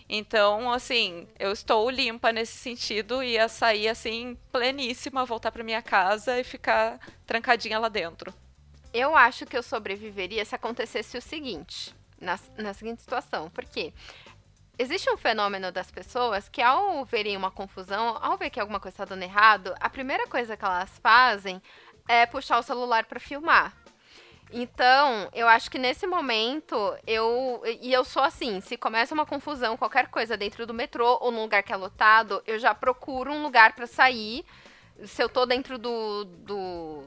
[0.09, 5.81] Então, assim, eu estou limpa nesse sentido e ia sair assim pleníssima, voltar para minha
[5.81, 8.33] casa e ficar trancadinha lá dentro.
[8.93, 13.93] Eu acho que eu sobreviveria se acontecesse o seguinte, na, na seguinte situação, porque
[14.79, 18.95] existe um fenômeno das pessoas que ao verem uma confusão, ao ver que alguma coisa
[18.95, 21.61] está dando errado, a primeira coisa que elas fazem
[22.07, 23.75] é puxar o celular para filmar.
[24.51, 26.75] Então, eu acho que nesse momento,
[27.05, 27.61] eu.
[27.81, 31.41] E eu sou assim: se começa uma confusão, qualquer coisa dentro do metrô ou num
[31.41, 34.45] lugar que é lotado, eu já procuro um lugar para sair.
[35.03, 37.03] Se eu tô dentro do, do,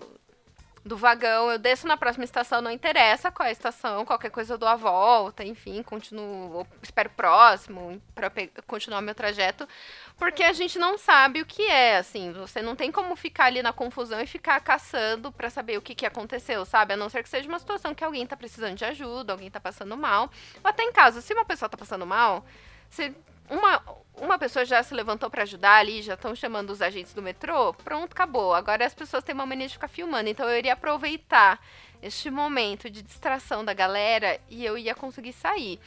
[0.85, 4.55] do vagão, eu desço na próxima estação, não interessa qual é a estação, qualquer coisa
[4.55, 8.33] eu dou a volta, enfim, continuo, espero próximo para
[8.67, 9.69] continuar meu trajeto,
[10.17, 13.63] porque a gente não sabe o que é, assim, você não tem como ficar ali
[13.63, 16.95] na confusão e ficar caçando para saber o que, que aconteceu, sabe?
[16.95, 19.61] A não ser que seja uma situação que alguém tá precisando de ajuda, alguém tá
[19.61, 20.31] passando mal,
[20.65, 22.45] ou até em caso, se uma pessoa tá passando mal,
[22.89, 23.15] se
[23.51, 23.83] uma,
[24.15, 27.75] uma pessoa já se levantou para ajudar ali, já estão chamando os agentes do metrô,
[27.75, 28.55] pronto, acabou.
[28.55, 31.61] Agora as pessoas têm uma mania de ficar filmando, então eu iria aproveitar
[32.01, 35.81] este momento de distração da galera e eu ia conseguir sair.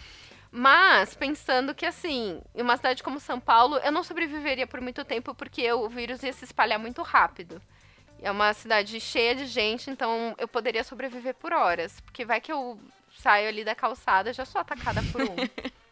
[0.51, 5.03] Mas, pensando que, assim, em uma cidade como São Paulo, eu não sobreviveria por muito
[5.03, 7.59] tempo porque o vírus ia se espalhar muito rápido.
[8.21, 11.99] É uma cidade cheia de gente, então eu poderia sobreviver por horas.
[12.01, 12.79] Porque vai que eu
[13.17, 15.35] saio ali da calçada, já sou atacada por um.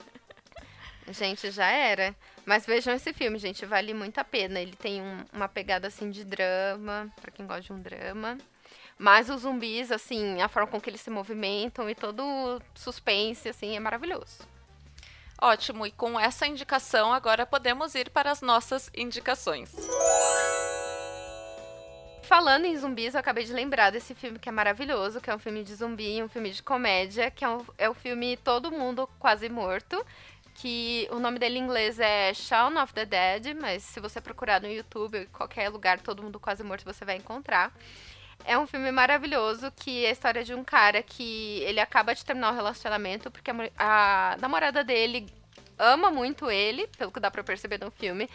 [1.10, 2.16] Gente, já era.
[2.46, 4.60] Mas vejam esse filme, gente, vale muito a pena.
[4.60, 8.38] Ele tem um, uma pegada assim de drama, para quem gosta de um drama.
[8.98, 13.50] Mas os zumbis, assim, a forma com que eles se movimentam e todo o suspense,
[13.50, 14.48] assim, é maravilhoso.
[15.42, 19.72] Ótimo, e com essa indicação agora podemos ir para as nossas indicações.
[22.22, 25.40] Falando em zumbis, eu acabei de lembrar desse filme que é maravilhoso, que é um
[25.40, 29.10] filme de zumbi, um filme de comédia, que é, um, é o filme Todo Mundo
[29.20, 30.06] Quase Morto,
[30.56, 34.62] que o nome dele em inglês é Shaun of the Dead, mas se você procurar
[34.62, 37.74] no YouTube ou em qualquer lugar, todo mundo quase morto, você vai encontrar.
[38.46, 42.26] É um filme maravilhoso que é a história de um cara que ele acaba de
[42.26, 45.28] terminar o relacionamento porque a, a namorada dele
[45.78, 48.30] ama muito ele, pelo que dá para perceber no filme,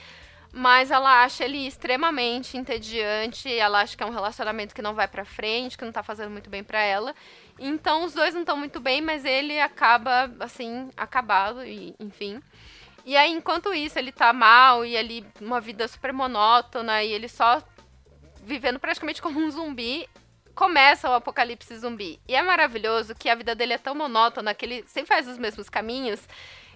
[0.53, 5.07] mas ela acha ele extremamente entediante, ela acha que é um relacionamento que não vai
[5.07, 7.15] pra frente, que não tá fazendo muito bem pra ela.
[7.59, 12.41] Então os dois não estão muito bem, mas ele acaba, assim, acabado, e, enfim.
[13.05, 17.29] E aí, enquanto isso, ele tá mal e ele, uma vida super monótona, e ele
[17.29, 17.63] só
[18.43, 20.09] vivendo praticamente como um zumbi,
[20.55, 22.21] começa o apocalipse zumbi.
[22.29, 25.39] E é maravilhoso que a vida dele é tão monótona, que ele sempre faz os
[25.39, 26.21] mesmos caminhos,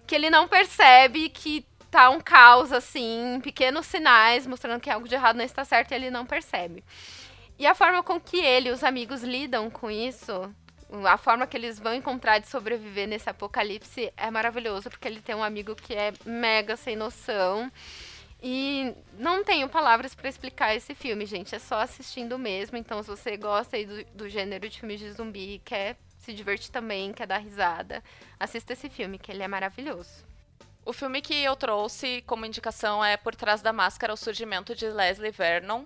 [0.07, 5.14] que ele não percebe que tá um caos, assim, pequenos sinais mostrando que algo de
[5.14, 6.85] errado não está certo e ele não percebe.
[7.59, 10.55] E a forma com que ele e os amigos lidam com isso
[11.07, 15.34] a forma que eles vão encontrar de sobreviver nesse apocalipse é maravilhoso, porque ele tem
[15.34, 17.70] um amigo que é mega sem noção.
[18.43, 21.55] E não tenho palavras para explicar esse filme, gente.
[21.55, 22.76] É só assistindo mesmo.
[22.76, 27.12] Então, se você gosta do, do gênero de filmes de zumbi, quer se divertir também,
[27.12, 28.03] quer dar risada,
[28.38, 30.24] assista esse filme, que ele é maravilhoso.
[30.84, 34.86] O filme que eu trouxe como indicação é Por Trás da Máscara, o surgimento de
[34.86, 35.84] Leslie Vernon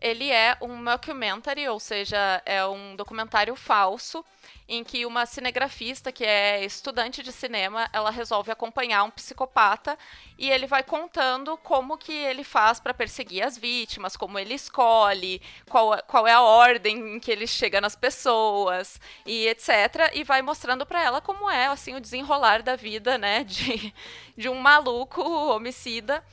[0.00, 4.24] ele é um mockumentary, ou seja, é um documentário falso
[4.68, 9.96] em que uma cinegrafista que é estudante de cinema, ela resolve acompanhar um psicopata
[10.36, 15.40] e ele vai contando como que ele faz para perseguir as vítimas, como ele escolhe,
[15.68, 20.10] qual, qual é a ordem em que ele chega nas pessoas e etc.
[20.14, 23.94] E vai mostrando para ela como é assim o desenrolar da vida, né, de,
[24.36, 26.24] de um maluco homicida.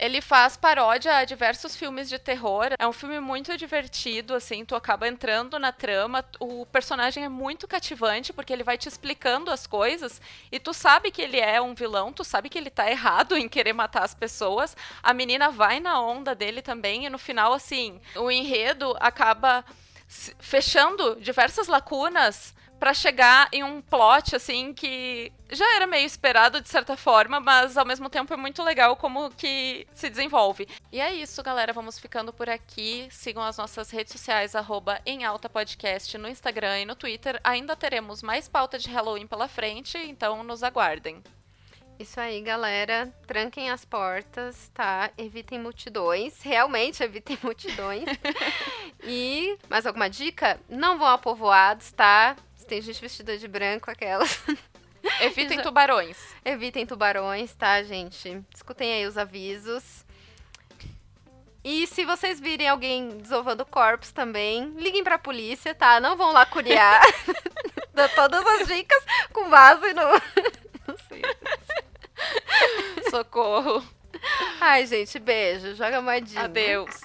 [0.00, 2.68] Ele faz paródia a diversos filmes de terror.
[2.78, 6.24] É um filme muito divertido, assim, tu acaba entrando na trama.
[6.40, 10.18] O personagem é muito cativante porque ele vai te explicando as coisas
[10.50, 13.46] e tu sabe que ele é um vilão, tu sabe que ele tá errado em
[13.46, 14.74] querer matar as pessoas.
[15.02, 19.62] A menina vai na onda dele também e no final, assim, o enredo acaba
[20.38, 26.68] fechando diversas lacunas para chegar em um plot assim que já era meio esperado de
[26.68, 30.66] certa forma, mas ao mesmo tempo é muito legal como que se desenvolve.
[30.90, 33.06] E é isso, galera, vamos ficando por aqui.
[33.10, 37.38] Sigam as nossas redes sociais arroba em alta podcast no Instagram e no Twitter.
[37.44, 41.22] Ainda teremos mais pauta de Halloween pela frente, então nos aguardem.
[41.98, 43.12] Isso aí, galera.
[43.26, 45.10] Tranquem as portas, tá?
[45.18, 46.40] Evitem multidões.
[46.40, 48.06] Realmente evitem multidões.
[49.04, 50.58] e mais alguma dica?
[50.66, 52.36] Não vão a povoados, tá?
[52.70, 54.40] Tem gente vestida de branco, aquelas.
[55.20, 56.16] Evitem tubarões.
[56.44, 58.40] Evitem tubarões, tá, gente?
[58.54, 60.06] Escutem aí os avisos.
[61.64, 65.98] E se vocês virem alguém desovando corpos também, liguem pra polícia, tá?
[65.98, 67.02] Não vão lá curiar.
[67.92, 70.02] Dou todas as dicas com base no.
[73.10, 73.84] Socorro.
[74.60, 75.74] Ai, gente, beijo.
[75.74, 76.44] Joga moedinha.
[76.44, 77.00] Adeus.